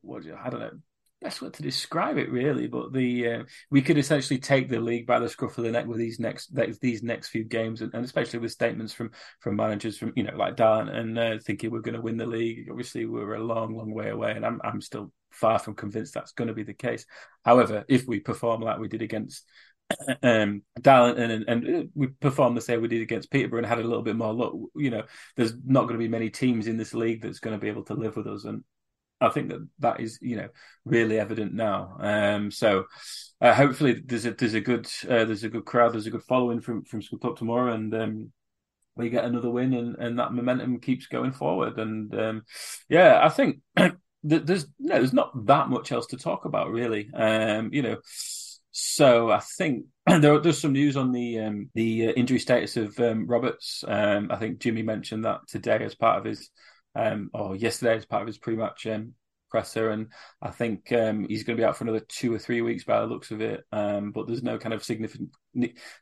what 0.02 0.24
I 0.26 0.50
don't 0.50 0.60
know 0.60 0.78
best 1.24 1.40
way 1.40 1.48
to 1.48 1.62
describe 1.62 2.18
it 2.18 2.30
really 2.30 2.66
but 2.66 2.92
the 2.92 3.28
uh, 3.28 3.42
we 3.70 3.80
could 3.80 3.96
essentially 3.96 4.38
take 4.38 4.68
the 4.68 4.78
league 4.78 5.06
by 5.06 5.18
the 5.18 5.28
scruff 5.28 5.56
of 5.56 5.64
the 5.64 5.70
neck 5.70 5.86
with 5.86 5.96
these 5.96 6.20
next 6.20 6.54
these 6.80 7.02
next 7.02 7.28
few 7.28 7.42
games 7.42 7.80
and, 7.80 7.92
and 7.94 8.04
especially 8.04 8.38
with 8.38 8.52
statements 8.52 8.92
from 8.92 9.10
from 9.40 9.56
managers 9.56 9.96
from 9.96 10.12
you 10.16 10.22
know 10.22 10.36
like 10.36 10.54
Dan 10.54 10.88
and 10.90 11.18
uh, 11.18 11.38
thinking 11.42 11.70
we're 11.70 11.80
going 11.80 11.94
to 11.94 12.02
win 12.02 12.18
the 12.18 12.26
league. 12.26 12.68
Obviously 12.70 13.06
we're 13.06 13.34
a 13.34 13.42
long 13.42 13.74
long 13.74 13.92
way 13.92 14.10
away 14.10 14.32
and 14.32 14.44
I'm 14.44 14.60
I'm 14.62 14.82
still 14.82 15.10
far 15.30 15.58
from 15.58 15.74
convinced 15.74 16.12
that's 16.12 16.32
going 16.32 16.48
to 16.48 16.54
be 16.54 16.62
the 16.62 16.74
case. 16.74 17.06
However 17.42 17.84
if 17.88 18.06
we 18.06 18.20
perform 18.20 18.60
like 18.60 18.78
we 18.78 18.88
did 18.88 19.02
against 19.02 19.46
um 20.22 20.62
Darlington 20.80 21.30
and, 21.30 21.44
and 21.48 21.90
we 21.94 22.08
performed 22.08 22.56
the 22.56 22.60
same 22.60 22.82
we 22.82 22.88
did 22.88 23.02
against 23.02 23.30
Peterborough 23.30 23.58
and 23.58 23.66
had 23.66 23.78
a 23.78 23.82
little 23.82 24.02
bit 24.02 24.16
more 24.16 24.34
luck 24.34 24.52
you 24.76 24.90
know 24.90 25.04
there's 25.36 25.54
not 25.64 25.82
going 25.82 25.94
to 25.94 26.04
be 26.04 26.08
many 26.08 26.28
teams 26.28 26.66
in 26.66 26.76
this 26.76 26.92
league 26.92 27.22
that's 27.22 27.40
going 27.40 27.56
to 27.56 27.60
be 27.60 27.68
able 27.68 27.84
to 27.84 27.94
live 27.94 28.16
with 28.16 28.26
us 28.26 28.44
and 28.44 28.62
I 29.20 29.28
think 29.28 29.50
that 29.50 29.66
that 29.78 30.00
is 30.00 30.18
you 30.20 30.36
know 30.36 30.48
really 30.84 31.18
evident 31.18 31.54
now. 31.54 31.96
Um, 32.00 32.50
so 32.50 32.84
uh, 33.40 33.54
hopefully 33.54 34.02
there's 34.04 34.26
a 34.26 34.32
there's 34.32 34.54
a 34.54 34.60
good 34.60 34.86
uh, 35.08 35.24
there's 35.24 35.44
a 35.44 35.48
good 35.48 35.64
crowd 35.64 35.92
there's 35.92 36.06
a 36.06 36.10
good 36.10 36.22
following 36.22 36.60
from 36.60 36.84
from 36.84 37.00
Scunthorpe 37.00 37.36
tomorrow 37.36 37.72
and 37.72 37.94
um, 37.94 38.32
we 38.96 39.10
get 39.10 39.24
another 39.24 39.50
win 39.50 39.74
and, 39.74 39.96
and 39.96 40.18
that 40.18 40.32
momentum 40.32 40.80
keeps 40.80 41.06
going 41.06 41.32
forward 41.32 41.78
and 41.78 42.14
um, 42.18 42.42
yeah 42.88 43.20
I 43.22 43.28
think 43.28 43.58
there's 44.22 44.66
no, 44.78 44.96
there's 44.96 45.12
not 45.12 45.46
that 45.46 45.68
much 45.68 45.92
else 45.92 46.06
to 46.08 46.16
talk 46.16 46.44
about 46.44 46.70
really. 46.70 47.10
Um, 47.14 47.70
you 47.72 47.82
know. 47.82 47.98
So 48.76 49.30
I 49.30 49.38
think 49.38 49.84
there, 50.06 50.40
there's 50.40 50.60
some 50.60 50.72
news 50.72 50.96
on 50.96 51.12
the 51.12 51.38
um, 51.38 51.70
the 51.74 52.08
uh, 52.08 52.12
injury 52.12 52.40
status 52.40 52.76
of 52.76 52.98
um, 52.98 53.26
Roberts. 53.28 53.84
I 53.86 54.36
think 54.40 54.58
Jimmy 54.58 54.82
mentioned 54.82 55.24
that 55.24 55.42
today 55.46 55.78
as 55.84 55.94
part 55.94 56.18
of 56.18 56.24
his 56.24 56.50
um, 56.94 57.30
or 57.34 57.56
yesterday 57.56 57.96
as 57.96 58.06
part 58.06 58.22
of 58.22 58.26
his 58.26 58.38
pre-match 58.38 58.86
um, 58.86 59.14
presser, 59.54 59.90
and 59.90 60.08
I 60.42 60.50
think 60.50 60.92
um, 60.92 61.26
he's 61.28 61.44
going 61.44 61.56
to 61.56 61.60
be 61.60 61.64
out 61.64 61.76
for 61.76 61.84
another 61.84 62.00
two 62.00 62.34
or 62.34 62.40
three 62.40 62.60
weeks 62.60 62.82
by 62.82 63.00
the 63.00 63.06
looks 63.06 63.30
of 63.30 63.40
it. 63.40 63.62
Um, 63.70 64.10
but 64.10 64.26
there's 64.26 64.42
no 64.42 64.58
kind 64.58 64.74
of 64.74 64.82
significant 64.82 65.30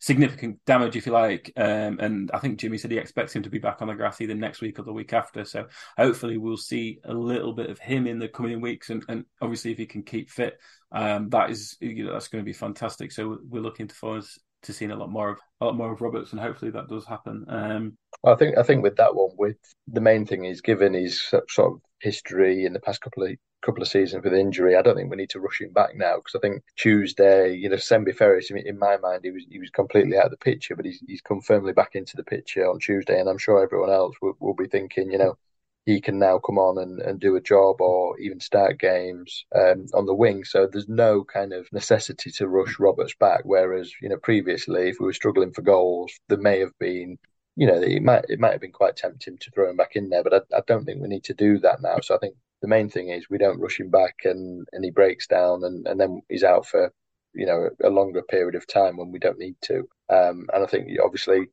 significant 0.00 0.58
damage, 0.64 0.96
if 0.96 1.04
you 1.04 1.12
like. 1.12 1.52
Um, 1.54 1.98
and 2.00 2.30
I 2.32 2.38
think 2.38 2.58
Jimmy 2.58 2.78
said 2.78 2.90
he 2.90 2.96
expects 2.96 3.34
him 3.34 3.42
to 3.42 3.50
be 3.50 3.58
back 3.58 3.82
on 3.82 3.88
the 3.88 3.94
grass 3.94 4.22
either 4.22 4.34
next 4.34 4.62
week 4.62 4.78
or 4.78 4.84
the 4.84 4.92
week 4.92 5.12
after. 5.12 5.44
So 5.44 5.66
hopefully 5.98 6.38
we'll 6.38 6.56
see 6.56 7.00
a 7.04 7.12
little 7.12 7.52
bit 7.52 7.68
of 7.68 7.78
him 7.78 8.06
in 8.06 8.18
the 8.18 8.28
coming 8.28 8.62
weeks, 8.62 8.88
and, 8.88 9.04
and 9.08 9.26
obviously 9.42 9.72
if 9.72 9.78
he 9.78 9.84
can 9.84 10.02
keep 10.02 10.30
fit, 10.30 10.58
um, 10.90 11.28
that 11.28 11.50
is 11.50 11.76
you 11.80 12.06
know, 12.06 12.14
that's 12.14 12.28
going 12.28 12.42
to 12.42 12.48
be 12.48 12.54
fantastic. 12.54 13.12
So 13.12 13.38
we're 13.46 13.60
looking 13.60 13.88
forward 13.88 14.24
to 14.62 14.72
seeing 14.72 14.90
a 14.90 14.96
lot 14.96 15.10
more 15.10 15.30
of 15.30 15.38
a 15.60 15.64
lot 15.64 15.76
more 15.76 15.92
of 15.92 16.00
Roberts, 16.00 16.32
and 16.32 16.40
hopefully 16.40 16.70
that 16.70 16.88
does 16.88 17.04
happen. 17.06 17.44
Um, 17.48 17.96
I 18.24 18.34
think 18.34 18.58
I 18.58 18.62
think 18.62 18.82
with 18.82 18.96
that 18.96 19.14
one, 19.14 19.30
with 19.36 19.56
the 19.86 20.00
main 20.00 20.26
thing 20.26 20.44
is 20.44 20.60
given 20.60 20.94
his 20.94 21.22
sort 21.22 21.44
of 21.58 21.80
history 22.00 22.64
in 22.64 22.72
the 22.72 22.80
past 22.80 23.00
couple 23.00 23.24
of 23.24 23.30
couple 23.62 23.82
of 23.82 23.88
seasons 23.88 24.24
with 24.24 24.34
injury, 24.34 24.76
I 24.76 24.82
don't 24.82 24.96
think 24.96 25.10
we 25.10 25.16
need 25.16 25.30
to 25.30 25.40
rush 25.40 25.60
him 25.60 25.72
back 25.72 25.94
now 25.94 26.16
because 26.16 26.34
I 26.34 26.40
think 26.40 26.62
Tuesday, 26.76 27.54
you 27.54 27.68
know, 27.68 27.76
Sembi 27.76 28.14
Ferris, 28.14 28.50
in 28.50 28.78
my 28.78 28.96
mind, 28.96 29.20
he 29.24 29.30
was 29.30 29.44
he 29.48 29.58
was 29.58 29.70
completely 29.70 30.16
out 30.16 30.26
of 30.26 30.30
the 30.32 30.36
picture, 30.36 30.76
but 30.76 30.84
he's 30.84 31.02
he's 31.06 31.22
come 31.22 31.40
firmly 31.40 31.72
back 31.72 31.94
into 31.94 32.16
the 32.16 32.24
picture 32.24 32.68
on 32.68 32.78
Tuesday, 32.80 33.20
and 33.20 33.28
I'm 33.28 33.38
sure 33.38 33.62
everyone 33.62 33.90
else 33.90 34.16
will, 34.20 34.34
will 34.40 34.54
be 34.54 34.66
thinking, 34.66 35.10
you 35.10 35.18
know, 35.18 35.36
he 35.84 36.00
can 36.00 36.18
now 36.18 36.38
come 36.38 36.58
on 36.58 36.78
and, 36.78 37.00
and 37.00 37.20
do 37.20 37.34
a 37.36 37.40
job 37.40 37.80
or 37.80 38.18
even 38.20 38.38
start 38.40 38.78
games 38.78 39.44
um, 39.54 39.86
on 39.94 40.06
the 40.06 40.14
wing. 40.14 40.44
So 40.44 40.66
there's 40.66 40.88
no 40.88 41.24
kind 41.24 41.52
of 41.52 41.66
necessity 41.72 42.30
to 42.32 42.48
rush 42.48 42.78
Roberts 42.78 43.14
back. 43.18 43.40
Whereas, 43.44 43.92
you 44.00 44.08
know, 44.08 44.18
previously, 44.18 44.88
if 44.88 44.96
we 45.00 45.06
were 45.06 45.12
struggling 45.12 45.52
for 45.52 45.62
goals, 45.62 46.12
there 46.28 46.38
may 46.38 46.60
have 46.60 46.76
been, 46.78 47.18
you 47.56 47.66
know, 47.66 47.80
it 47.82 48.02
might 48.02 48.24
it 48.28 48.38
might 48.38 48.52
have 48.52 48.60
been 48.60 48.72
quite 48.72 48.96
tempting 48.96 49.38
to 49.38 49.50
throw 49.50 49.70
him 49.70 49.76
back 49.76 49.96
in 49.96 50.08
there. 50.08 50.22
But 50.22 50.34
I, 50.34 50.58
I 50.58 50.60
don't 50.66 50.84
think 50.84 51.02
we 51.02 51.08
need 51.08 51.24
to 51.24 51.34
do 51.34 51.58
that 51.60 51.82
now. 51.82 51.98
So 52.00 52.14
I 52.14 52.18
think 52.18 52.36
the 52.60 52.68
main 52.68 52.88
thing 52.88 53.08
is 53.08 53.28
we 53.28 53.38
don't 53.38 53.60
rush 53.60 53.80
him 53.80 53.90
back 53.90 54.14
and, 54.24 54.66
and 54.72 54.84
he 54.84 54.92
breaks 54.92 55.26
down 55.26 55.64
and, 55.64 55.86
and 55.88 55.98
then 56.00 56.22
he's 56.28 56.44
out 56.44 56.64
for, 56.64 56.92
you 57.34 57.44
know, 57.44 57.70
a 57.82 57.90
longer 57.90 58.22
period 58.22 58.54
of 58.54 58.68
time 58.68 58.96
when 58.96 59.10
we 59.10 59.18
don't 59.18 59.38
need 59.38 59.56
to. 59.62 59.88
Um, 60.08 60.46
and 60.54 60.62
I 60.62 60.66
think 60.66 60.88
obviously 61.04 61.46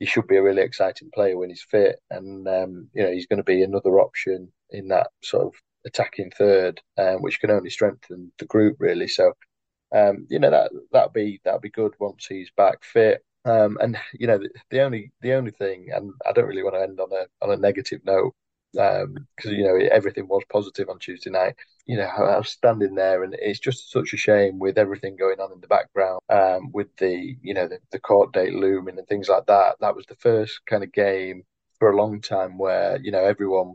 he 0.00 0.06
should 0.06 0.26
be 0.26 0.36
a 0.36 0.42
really 0.42 0.62
exciting 0.62 1.10
player 1.14 1.36
when 1.38 1.50
he's 1.50 1.62
fit, 1.62 2.00
and 2.10 2.48
um, 2.48 2.88
you 2.94 3.02
know 3.02 3.12
he's 3.12 3.26
going 3.26 3.36
to 3.36 3.44
be 3.44 3.62
another 3.62 4.00
option 4.00 4.50
in 4.70 4.88
that 4.88 5.08
sort 5.22 5.46
of 5.46 5.54
attacking 5.86 6.30
third, 6.36 6.80
um, 6.98 7.22
which 7.22 7.38
can 7.38 7.50
only 7.50 7.70
strengthen 7.70 8.32
the 8.38 8.46
group 8.46 8.76
really. 8.80 9.06
So, 9.06 9.32
um, 9.94 10.26
you 10.30 10.38
know 10.38 10.50
that 10.50 10.72
that'll 10.90 11.10
be 11.10 11.40
that'll 11.44 11.60
be 11.60 11.70
good 11.70 11.92
once 12.00 12.26
he's 12.26 12.50
back 12.56 12.82
fit. 12.82 13.24
Um, 13.44 13.78
and 13.80 13.96
you 14.18 14.26
know 14.26 14.38
the, 14.38 14.50
the, 14.70 14.80
only 14.80 15.12
the 15.20 15.34
only 15.34 15.52
thing, 15.52 15.88
and 15.94 16.12
I 16.26 16.32
don't 16.32 16.48
really 16.48 16.62
want 16.62 16.76
to 16.76 16.82
end 16.82 16.98
on 16.98 17.12
a 17.12 17.26
on 17.44 17.52
a 17.52 17.60
negative 17.60 18.00
note, 18.04 18.34
because 18.72 19.04
um, 19.04 19.52
you 19.52 19.64
know 19.64 19.76
everything 19.90 20.28
was 20.28 20.42
positive 20.50 20.88
on 20.88 20.98
Tuesday 20.98 21.30
night. 21.30 21.56
You 21.86 21.96
know, 21.96 22.04
I 22.04 22.38
was 22.38 22.50
standing 22.50 22.94
there, 22.94 23.24
and 23.24 23.34
it's 23.38 23.58
just 23.58 23.90
such 23.90 24.12
a 24.12 24.16
shame 24.16 24.58
with 24.58 24.78
everything 24.78 25.16
going 25.16 25.40
on 25.40 25.52
in 25.52 25.60
the 25.60 25.66
background, 25.66 26.20
um, 26.28 26.70
with 26.72 26.94
the 26.96 27.36
you 27.42 27.54
know 27.54 27.68
the, 27.68 27.78
the 27.90 28.00
court 28.00 28.32
date 28.32 28.54
looming 28.54 28.98
and 28.98 29.06
things 29.08 29.28
like 29.28 29.46
that. 29.46 29.76
That 29.80 29.96
was 29.96 30.06
the 30.06 30.16
first 30.16 30.60
kind 30.66 30.84
of 30.84 30.92
game 30.92 31.44
for 31.78 31.90
a 31.90 31.96
long 31.96 32.20
time 32.20 32.58
where 32.58 32.98
you 33.02 33.10
know 33.10 33.24
everyone 33.24 33.74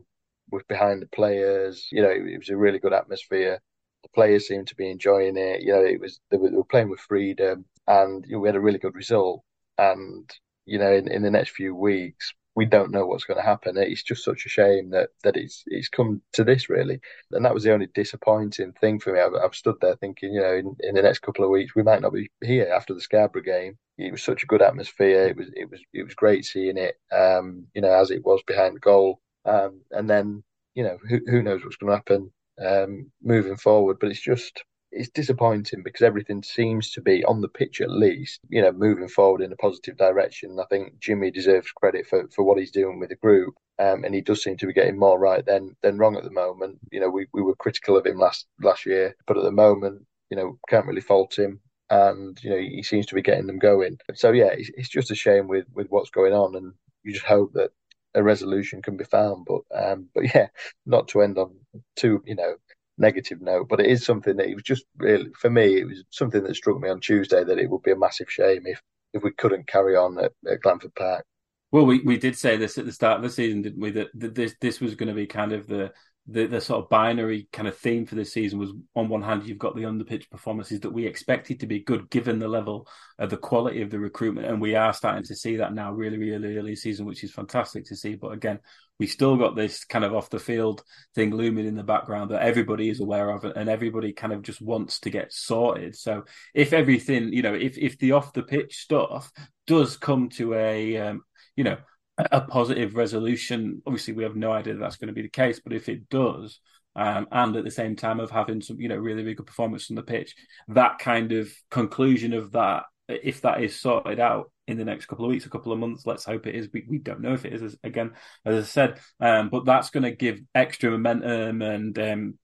was 0.52 0.64
behind 0.68 1.02
the 1.02 1.08
players. 1.08 1.88
You 1.92 2.02
know, 2.04 2.10
it, 2.10 2.26
it 2.26 2.38
was 2.38 2.50
a 2.50 2.58
really 2.58 2.80
good 2.80 2.94
atmosphere. 2.94 3.60
The 4.04 4.10
players 4.10 4.48
seemed 4.48 4.68
to 4.68 4.76
be 4.76 4.90
enjoying 4.90 5.38
it. 5.38 5.62
You 5.62 5.74
know, 5.74 5.84
it 5.84 6.00
was 6.00 6.20
they 6.32 6.38
were, 6.38 6.50
they 6.50 6.56
were 6.56 6.64
playing 6.64 6.90
with 6.90 7.00
freedom, 7.00 7.66
and 7.88 8.24
you 8.26 8.34
know, 8.34 8.40
we 8.40 8.48
had 8.48 8.56
a 8.56 8.62
really 8.62 8.80
good 8.80 8.96
result. 8.96 9.44
And 9.78 10.30
you 10.66 10.80
know, 10.80 10.94
in, 10.94 11.12
in 11.12 11.22
the 11.22 11.32
next 11.32 11.52
few 11.52 11.76
weeks, 11.76 12.34
we 12.56 12.66
don't 12.66 12.92
know 12.92 13.06
what's 13.06 13.26
going 13.26 13.38
to 13.38 13.46
happen. 13.46 13.78
It's 13.78 14.02
just 14.04 14.24
such 14.24 14.46
a 14.46 14.50
shame 14.50 14.90
that 14.92 15.10
that 15.24 15.36
it's 15.36 15.64
it's 15.68 15.90
come 15.90 16.22
to 16.34 16.44
this 16.44 16.70
really, 16.70 17.00
and 17.32 17.44
that 17.46 17.54
was 17.54 17.64
the 17.64 17.74
only 17.74 17.88
disappointing 17.94 18.72
thing 18.74 19.00
for 19.00 19.14
me. 19.14 19.20
I've, 19.20 19.34
I've 19.36 19.56
stood 19.56 19.76
there 19.82 19.98
thinking, 19.98 20.34
you 20.34 20.42
know, 20.42 20.54
in, 20.54 20.76
in, 20.80 20.96
the 20.96 21.02
next 21.02 21.20
couple 21.20 21.44
of 21.44 21.52
weeks 21.52 21.76
we 21.76 21.84
might 21.84 22.02
not 22.02 22.14
be 22.14 22.32
here 22.42 22.72
after 22.74 22.94
the 22.94 23.02
Scarborough 23.02 23.42
game. 23.42 23.78
It 23.98 24.12
was 24.12 24.24
such 24.24 24.44
a 24.44 24.48
good 24.48 24.62
atmosphere. 24.62 25.28
It 25.28 25.38
was 25.38 25.48
it 25.54 25.70
was 25.70 25.82
it 25.94 26.04
was 26.04 26.16
great 26.16 26.46
seeing 26.46 26.78
it, 26.78 26.96
um, 27.12 27.68
you 27.76 27.82
know, 27.82 27.92
as 27.92 28.10
it 28.10 28.26
was 28.26 28.42
behind 28.48 28.80
goal, 28.82 29.20
um, 29.44 29.82
and 29.92 30.10
then 30.10 30.44
you 30.74 30.84
know 30.84 30.98
who 31.10 31.20
who 31.28 31.44
knows 31.44 31.64
what's 31.64 31.78
going 31.78 31.92
to 31.92 31.98
happen 31.98 32.32
um, 32.66 33.12
moving 33.22 33.58
forward. 33.58 33.98
But 34.00 34.12
it's 34.12 34.22
just 34.22 34.64
it's 34.96 35.10
disappointing 35.10 35.84
because 35.84 36.02
everything 36.02 36.42
seems 36.42 36.92
to 36.92 37.02
be 37.02 37.24
on 37.26 37.42
the 37.42 37.50
pitch 37.50 37.82
at 37.82 37.92
least, 37.92 38.40
you 38.50 38.62
know, 38.62 38.72
moving 38.72 39.10
forward 39.10 39.42
in 39.42 39.52
a 39.52 39.58
positive 39.58 39.98
direction. 39.98 40.58
I 40.60 40.66
think 40.70 41.00
Jimmy 41.00 41.32
deserves 41.32 41.72
credit 41.72 42.08
for, 42.08 42.28
for 42.30 42.44
what 42.44 42.58
he's 42.58 42.72
doing 42.72 43.00
with 43.00 43.10
the 43.10 43.16
group. 43.16 43.56
Um, 43.78 44.06
and 44.06 44.16
he 44.16 44.22
does 44.22 44.42
seem 44.42 44.56
to 44.58 44.66
be 44.66 44.74
getting 44.74 44.98
more 44.98 45.20
right 45.20 45.46
than 45.46 45.76
than 45.84 45.98
wrong 45.98 46.16
at 46.16 46.24
the 46.24 46.32
moment. 46.32 46.80
You 46.92 47.02
know, 47.02 47.10
we, 47.10 47.28
we 47.34 47.42
were 47.42 47.56
critical 47.56 47.98
of 47.98 48.06
him 48.06 48.18
last 48.18 48.48
last 48.62 48.86
year, 48.86 49.16
but 49.28 49.38
at 49.38 49.44
the 49.44 49.52
moment, 49.52 50.06
you 50.30 50.38
know, 50.38 50.58
can't 50.70 50.86
really 50.86 51.02
fault 51.02 51.38
him. 51.38 51.60
And 51.90 52.42
you 52.42 52.50
know, 52.52 52.58
he 52.58 52.82
seems 52.84 53.06
to 53.08 53.16
be 53.16 53.22
getting 53.22 53.48
them 53.48 53.60
going. 53.60 53.98
So 54.14 54.32
yeah, 54.32 54.48
it's, 54.54 54.72
it's 54.78 54.90
just 54.90 55.12
a 55.12 55.16
shame 55.16 55.50
with 55.50 55.66
with 55.74 55.88
what's 55.90 56.10
going 56.10 56.32
on, 56.32 56.56
and 56.56 56.74
you 57.04 57.12
just 57.12 57.26
hope 57.26 57.52
that 57.54 57.72
a 58.16 58.24
resolution 58.24 58.82
can 58.82 58.96
be 58.96 59.04
found. 59.04 59.46
But 59.46 59.62
um, 59.78 60.08
but 60.16 60.24
yeah, 60.36 60.48
not 60.86 61.10
to 61.10 61.22
end 61.22 61.38
on 61.38 61.54
too 61.98 62.24
you 62.26 62.36
know 62.36 62.56
negative 62.98 63.42
note, 63.42 63.68
but 63.70 63.80
it 63.80 63.88
is 63.88 64.06
something 64.06 64.38
that 64.38 64.48
it 64.48 64.56
was 64.56 64.64
just 64.64 64.86
really 64.98 65.32
for 65.40 65.50
me. 65.50 65.80
It 65.80 65.88
was 65.88 66.04
something 66.10 66.44
that 66.44 66.56
struck 66.56 66.80
me 66.80 66.90
on 66.90 67.00
Tuesday 67.00 67.44
that 67.44 67.60
it 67.60 67.70
would 67.70 67.84
be 67.84 67.92
a 67.92 67.98
massive 67.98 68.32
shame 68.32 68.64
if 68.66 68.82
if 69.14 69.24
we 69.24 69.32
couldn't 69.32 69.68
carry 69.68 69.96
on 69.96 70.18
at, 70.20 70.32
at 70.50 70.62
Glanford 70.62 70.94
Park. 70.96 71.26
Well, 71.72 71.86
we, 71.86 72.02
we 72.02 72.18
did 72.18 72.38
say 72.38 72.58
this 72.58 72.78
at 72.78 72.86
the 72.86 72.92
start 72.92 73.18
of 73.18 73.24
the 73.24 73.30
season, 73.30 73.62
didn't 73.62 73.82
we? 73.82 73.92
That, 73.92 74.08
that 74.16 74.36
this 74.36 74.56
this 74.62 74.80
was 74.80 74.96
going 74.96 75.10
to 75.10 75.16
be 75.16 75.28
kind 75.28 75.52
of 75.52 75.68
the 75.68 75.92
the, 76.28 76.48
the 76.48 76.60
sort 76.60 76.84
of 76.84 76.90
binary 76.90 77.48
kind 77.54 77.68
of 77.68 77.78
theme 77.78 78.06
for 78.06 78.16
this 78.16 78.34
season 78.34 78.58
was 78.58 78.72
on 78.96 79.10
one 79.10 79.22
hand 79.22 79.46
you've 79.46 79.60
got 79.60 79.76
the 79.76 79.86
on 79.86 80.00
the 80.00 80.06
pitch 80.06 80.30
performances 80.32 80.80
that 80.80 80.92
we 80.92 81.06
expected 81.06 81.60
to 81.60 81.68
be 81.68 81.80
good 81.80 82.10
given 82.10 82.40
the 82.40 82.48
level 82.48 82.88
of 83.20 83.30
the 83.30 83.38
quality 83.38 83.84
of 83.84 83.92
the 83.92 84.00
recruitment 84.00 84.48
and 84.48 84.60
we 84.60 84.76
are 84.76 84.92
starting 84.92 85.24
to 85.24 85.36
see 85.36 85.58
that 85.58 85.74
now 85.74 85.92
really 85.92 86.18
really 86.18 86.58
early 86.58 86.76
season 86.76 87.06
which 87.06 87.24
is 87.24 87.32
fantastic 87.32 87.86
to 87.86 87.96
see. 87.96 88.16
But 88.16 88.32
again 88.32 88.60
we 88.98 89.06
still 89.06 89.38
got 89.38 89.56
this 89.56 89.86
kind 89.86 90.04
of 90.04 90.16
off 90.16 90.30
the 90.32 90.40
field 90.40 90.84
thing 91.14 91.36
looming 91.36 91.68
in 91.68 91.76
the 91.76 91.84
background 91.84 92.32
that 92.32 92.42
everybody 92.42 92.90
is 92.90 93.02
aware 93.02 93.30
of 93.30 93.44
and 93.44 93.70
everybody 93.70 94.12
kind 94.12 94.34
of 94.34 94.42
just 94.42 94.62
wants 94.62 95.02
to 95.02 95.12
get 95.12 95.32
sorted. 95.32 95.96
So 95.96 96.24
if 96.56 96.74
everything 96.74 97.34
you 97.34 97.44
know 97.44 97.54
if 97.54 97.78
if 97.78 98.00
the 98.00 98.14
off 98.14 98.34
the 98.34 98.44
pitch 98.44 98.78
stuff 98.78 99.32
does 99.68 99.96
come 99.96 100.30
to 100.30 100.56
a 100.56 100.98
um, 100.98 101.22
you 101.56 101.64
know 101.64 101.78
a 102.18 102.42
positive 102.42 102.96
resolution. 102.96 103.82
Obviously, 103.86 104.14
we 104.14 104.24
have 104.24 104.36
no 104.36 104.52
idea 104.52 104.74
that 104.74 104.80
that's 104.80 104.98
going 104.98 105.08
to 105.08 105.14
be 105.14 105.22
the 105.22 105.30
case, 105.30 105.60
but 105.60 105.74
if 105.74 105.90
it 105.90 106.10
does, 106.10 106.60
um, 106.96 107.28
and 107.32 107.56
at 107.56 107.66
the 107.66 107.72
same 107.72 107.96
time 107.96 108.20
of 108.20 108.32
having 108.32 108.62
some, 108.62 108.80
you 108.80 108.88
know, 108.88 108.96
really, 108.96 109.22
really 109.22 109.34
good 109.34 109.48
performance 109.48 109.90
on 109.90 109.96
the 109.96 110.04
pitch, 110.04 110.34
that 110.70 110.98
kind 111.00 111.34
of 111.34 111.52
conclusion 111.70 112.34
of 112.34 112.54
that, 112.54 112.84
if 113.10 113.42
that 113.42 113.62
is 113.62 113.80
sorted 113.80 114.20
out 114.20 114.52
in 114.68 114.78
the 114.78 114.86
next 114.86 115.08
couple 115.08 115.26
of 115.26 115.30
weeks, 115.30 115.46
a 115.46 115.50
couple 115.50 115.74
of 115.74 115.80
months, 115.80 116.06
let's 116.06 116.24
hope 116.24 116.48
it 116.48 116.56
is. 116.56 116.70
We, 116.72 116.86
we 116.88 116.98
don't 116.98 117.22
know 117.22 117.34
if 117.34 117.46
it 117.46 117.54
is, 117.54 117.62
as, 117.62 117.76
again, 117.84 118.14
as 118.46 118.64
I 118.64 118.68
said, 118.68 119.00
um, 119.20 119.50
but 119.50 119.66
that's 119.66 119.90
going 119.90 120.04
to 120.04 120.12
give 120.12 120.40
extra 120.56 120.90
momentum 120.90 121.62
and, 121.62 122.00
um, 122.00 122.40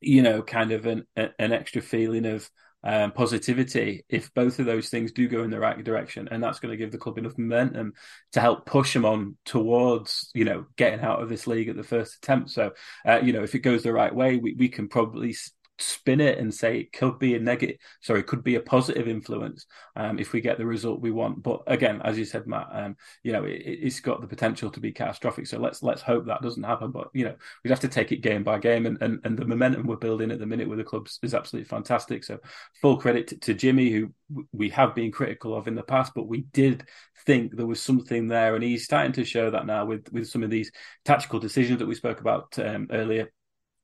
you 0.00 0.22
know, 0.22 0.42
kind 0.42 0.72
of 0.72 0.84
an, 0.86 1.04
an 1.16 1.52
extra 1.52 1.80
feeling 1.80 2.26
of 2.26 2.50
um, 2.84 3.12
positivity 3.12 4.04
if 4.08 4.32
both 4.34 4.58
of 4.58 4.66
those 4.66 4.88
things 4.88 5.12
do 5.12 5.28
go 5.28 5.42
in 5.42 5.50
the 5.50 5.60
right 5.60 5.82
direction, 5.82 6.28
and 6.30 6.42
that's 6.42 6.58
going 6.58 6.72
to 6.72 6.76
give 6.76 6.92
the 6.92 6.98
club 6.98 7.18
enough 7.18 7.38
momentum 7.38 7.92
to 8.32 8.40
help 8.40 8.66
push 8.66 8.92
them 8.92 9.04
on 9.04 9.36
towards 9.44 10.30
you 10.34 10.44
know 10.44 10.66
getting 10.76 11.00
out 11.00 11.22
of 11.22 11.28
this 11.28 11.46
league 11.46 11.68
at 11.68 11.76
the 11.76 11.84
first 11.84 12.16
attempt. 12.16 12.50
So 12.50 12.72
uh, 13.06 13.20
you 13.22 13.32
know 13.32 13.42
if 13.42 13.54
it 13.54 13.60
goes 13.60 13.82
the 13.82 13.92
right 13.92 14.14
way, 14.14 14.36
we 14.36 14.54
we 14.54 14.68
can 14.68 14.88
probably 14.88 15.34
spin 15.82 16.20
it 16.20 16.38
and 16.38 16.52
say 16.52 16.78
it 16.78 16.92
could 16.92 17.18
be 17.18 17.34
a 17.34 17.40
negative 17.40 17.76
sorry 18.00 18.22
could 18.22 18.42
be 18.42 18.54
a 18.54 18.60
positive 18.60 19.08
influence 19.08 19.66
um, 19.96 20.18
if 20.18 20.32
we 20.32 20.40
get 20.40 20.58
the 20.58 20.66
result 20.66 21.00
we 21.00 21.10
want. 21.10 21.42
But 21.42 21.62
again 21.66 22.00
as 22.04 22.18
you 22.18 22.24
said 22.24 22.46
matt 22.46 22.68
um, 22.72 22.96
you 23.22 23.32
know 23.32 23.44
it, 23.44 23.82
has 23.82 24.00
got 24.00 24.20
the 24.20 24.26
potential 24.26 24.70
to 24.70 24.80
be 24.80 24.92
catastrophic. 24.92 25.46
So 25.46 25.58
let's 25.58 25.82
let's 25.82 26.02
hope 26.02 26.26
that 26.26 26.42
doesn't 26.42 26.62
happen. 26.62 26.90
But 26.90 27.08
you 27.12 27.24
know 27.24 27.34
we'd 27.62 27.70
have 27.70 27.80
to 27.80 27.88
take 27.88 28.12
it 28.12 28.22
game 28.22 28.42
by 28.42 28.58
game. 28.58 28.86
And, 28.86 29.00
and 29.02 29.20
and 29.24 29.38
the 29.38 29.44
momentum 29.44 29.86
we're 29.86 29.96
building 29.96 30.30
at 30.30 30.38
the 30.38 30.46
minute 30.46 30.68
with 30.68 30.78
the 30.78 30.84
clubs 30.84 31.18
is 31.22 31.34
absolutely 31.34 31.68
fantastic. 31.68 32.24
So 32.24 32.38
full 32.80 32.96
credit 32.96 33.28
to, 33.28 33.38
to 33.38 33.54
jimmy 33.54 33.90
who 33.90 34.12
we 34.52 34.70
have 34.70 34.94
been 34.94 35.12
critical 35.12 35.54
of 35.54 35.68
in 35.68 35.74
the 35.74 35.82
past 35.82 36.12
but 36.14 36.26
we 36.26 36.42
did 36.52 36.86
think 37.24 37.56
there 37.56 37.66
was 37.66 37.80
something 37.80 38.28
there. 38.28 38.54
And 38.54 38.64
he's 38.64 38.84
starting 38.84 39.12
to 39.12 39.24
show 39.24 39.50
that 39.50 39.66
now 39.66 39.84
with 39.84 40.12
with 40.12 40.28
some 40.28 40.42
of 40.42 40.50
these 40.50 40.70
tactical 41.04 41.38
decisions 41.38 41.78
that 41.78 41.86
we 41.86 41.94
spoke 41.94 42.20
about 42.20 42.58
um, 42.58 42.88
earlier 42.90 43.30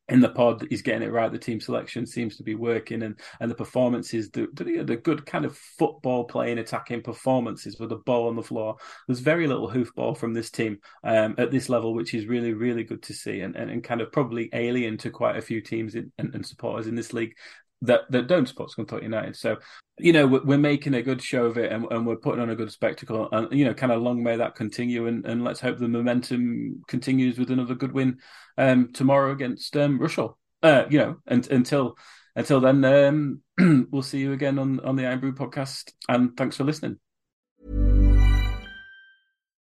in 0.09 0.21
the 0.21 0.29
pod 0.29 0.66
he's 0.71 0.83
getting 0.83 1.07
it 1.07 1.12
right. 1.12 1.31
The 1.31 1.38
team 1.38 1.61
selection 1.61 2.07
seems 2.07 2.37
to 2.37 2.42
be 2.42 2.55
working, 2.55 3.03
and 3.03 3.18
and 3.40 3.51
the 3.51 3.55
performances, 3.55 4.31
the 4.31 4.49
the, 4.55 4.83
the 4.83 4.97
good 4.97 5.27
kind 5.27 5.44
of 5.44 5.57
football 5.57 6.25
playing, 6.25 6.59
attacking 6.59 7.03
performances 7.03 7.79
with 7.79 7.90
the 7.90 7.97
ball 7.97 8.29
on 8.29 8.37
the 8.37 8.42
floor. 8.42 8.77
There's 9.07 9.21
very 9.21 9.47
little 9.47 9.71
hoofball 9.71 10.16
from 10.16 10.35
this 10.35 10.51
team 10.51 10.79
um, 11.05 11.35
at 11.38 11.51
this 11.51 11.68
level, 11.68 11.94
which 11.94 12.14
is 12.14 12.27
really 12.27 12.53
really 12.53 12.85
good 12.85 13.03
to 13.05 13.14
see, 13.14 13.40
and, 13.40 13.57
and, 13.57 13.71
and 13.71 13.85
kind 13.85 14.01
of 14.01 14.12
probably 14.12 14.49
alien 14.53 14.97
to 14.99 15.11
quite 15.11 15.37
a 15.37 15.42
few 15.42 15.61
teams 15.61 15.94
in, 15.94 16.12
and, 16.18 16.35
and 16.35 16.47
supporters 16.47 16.87
in 16.87 16.94
this 16.94 17.12
league 17.12 17.35
that 17.83 18.11
that 18.11 18.27
don't 18.27 18.49
support 18.49 18.71
Scunthorpe 18.71 19.03
United. 19.03 19.37
So, 19.37 19.57
you 19.99 20.12
know, 20.12 20.27
we're, 20.27 20.59
making 20.59 20.95
a 20.95 21.03
good 21.03 21.23
show 21.23 21.47
of 21.47 21.57
it, 21.59 21.73
and, 21.73 21.87
and, 21.91 22.07
we're 22.07 22.17
putting 22.17 22.41
on 22.41 22.51
a 22.51 22.57
good 22.57 22.73
spectacle. 22.73 23.29
And 23.31 23.53
you 23.53 23.64
know, 23.64 23.75
kind 23.75 23.93
of 23.93 24.03
long 24.03 24.23
may 24.23 24.37
that 24.37 24.57
continue, 24.57 25.07
and, 25.07 25.25
and 25.25 25.45
let's 25.45 25.61
hope 25.61 25.79
the 25.79 25.88
momentum 25.88 26.83
continues 26.88 27.38
with 27.38 27.51
another 27.51 27.75
good 27.75 27.93
win 27.93 28.19
um, 28.57 28.93
tomorrow 28.93 29.33
against 29.33 29.77
um, 29.77 29.99
Rushall. 29.99 30.35
uh, 30.62 30.85
you 30.91 30.99
know, 30.99 31.17
and, 31.27 31.49
until 31.51 31.97
until 32.35 32.61
then, 32.61 32.85
um, 32.85 33.43
we'll 33.91 34.03
see 34.03 34.19
you 34.19 34.33
again 34.33 34.59
on 34.59 34.81
on 34.81 34.97
the 34.97 35.07
Iron 35.07 35.21
Brew 35.21 35.35
podcast. 35.35 35.93
And 36.09 36.37
thanks 36.37 36.57
for 36.57 36.64
listening. 36.64 36.99